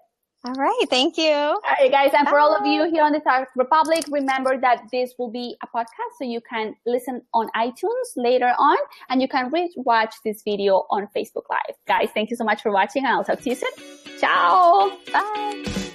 [0.46, 0.84] All right.
[0.90, 1.32] Thank you.
[1.32, 2.10] All right, guys.
[2.12, 2.30] And Bye.
[2.30, 5.66] for all of you here on the Tog Republic, remember that this will be a
[5.66, 6.18] podcast.
[6.18, 8.76] So you can listen on iTunes later on
[9.08, 11.76] and you can re- watch this video on Facebook Live.
[11.86, 13.70] Guys, thank you so much for watching and I'll talk to you soon.
[14.18, 14.92] Ciao.
[15.10, 15.93] Bye.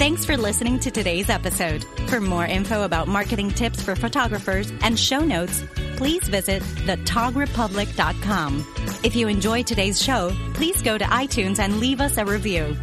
[0.00, 1.84] Thanks for listening to today's episode.
[2.08, 5.62] For more info about marketing tips for photographers and show notes,
[5.98, 8.66] please visit thetogrepublic.com.
[9.04, 12.74] If you enjoyed today's show, please go to iTunes and leave us a review.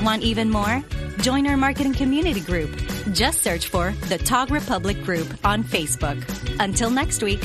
[0.00, 0.82] Want even more?
[1.18, 2.76] Join our marketing community group.
[3.12, 6.20] Just search for the Tog Republic Group on Facebook.
[6.58, 7.44] Until next week.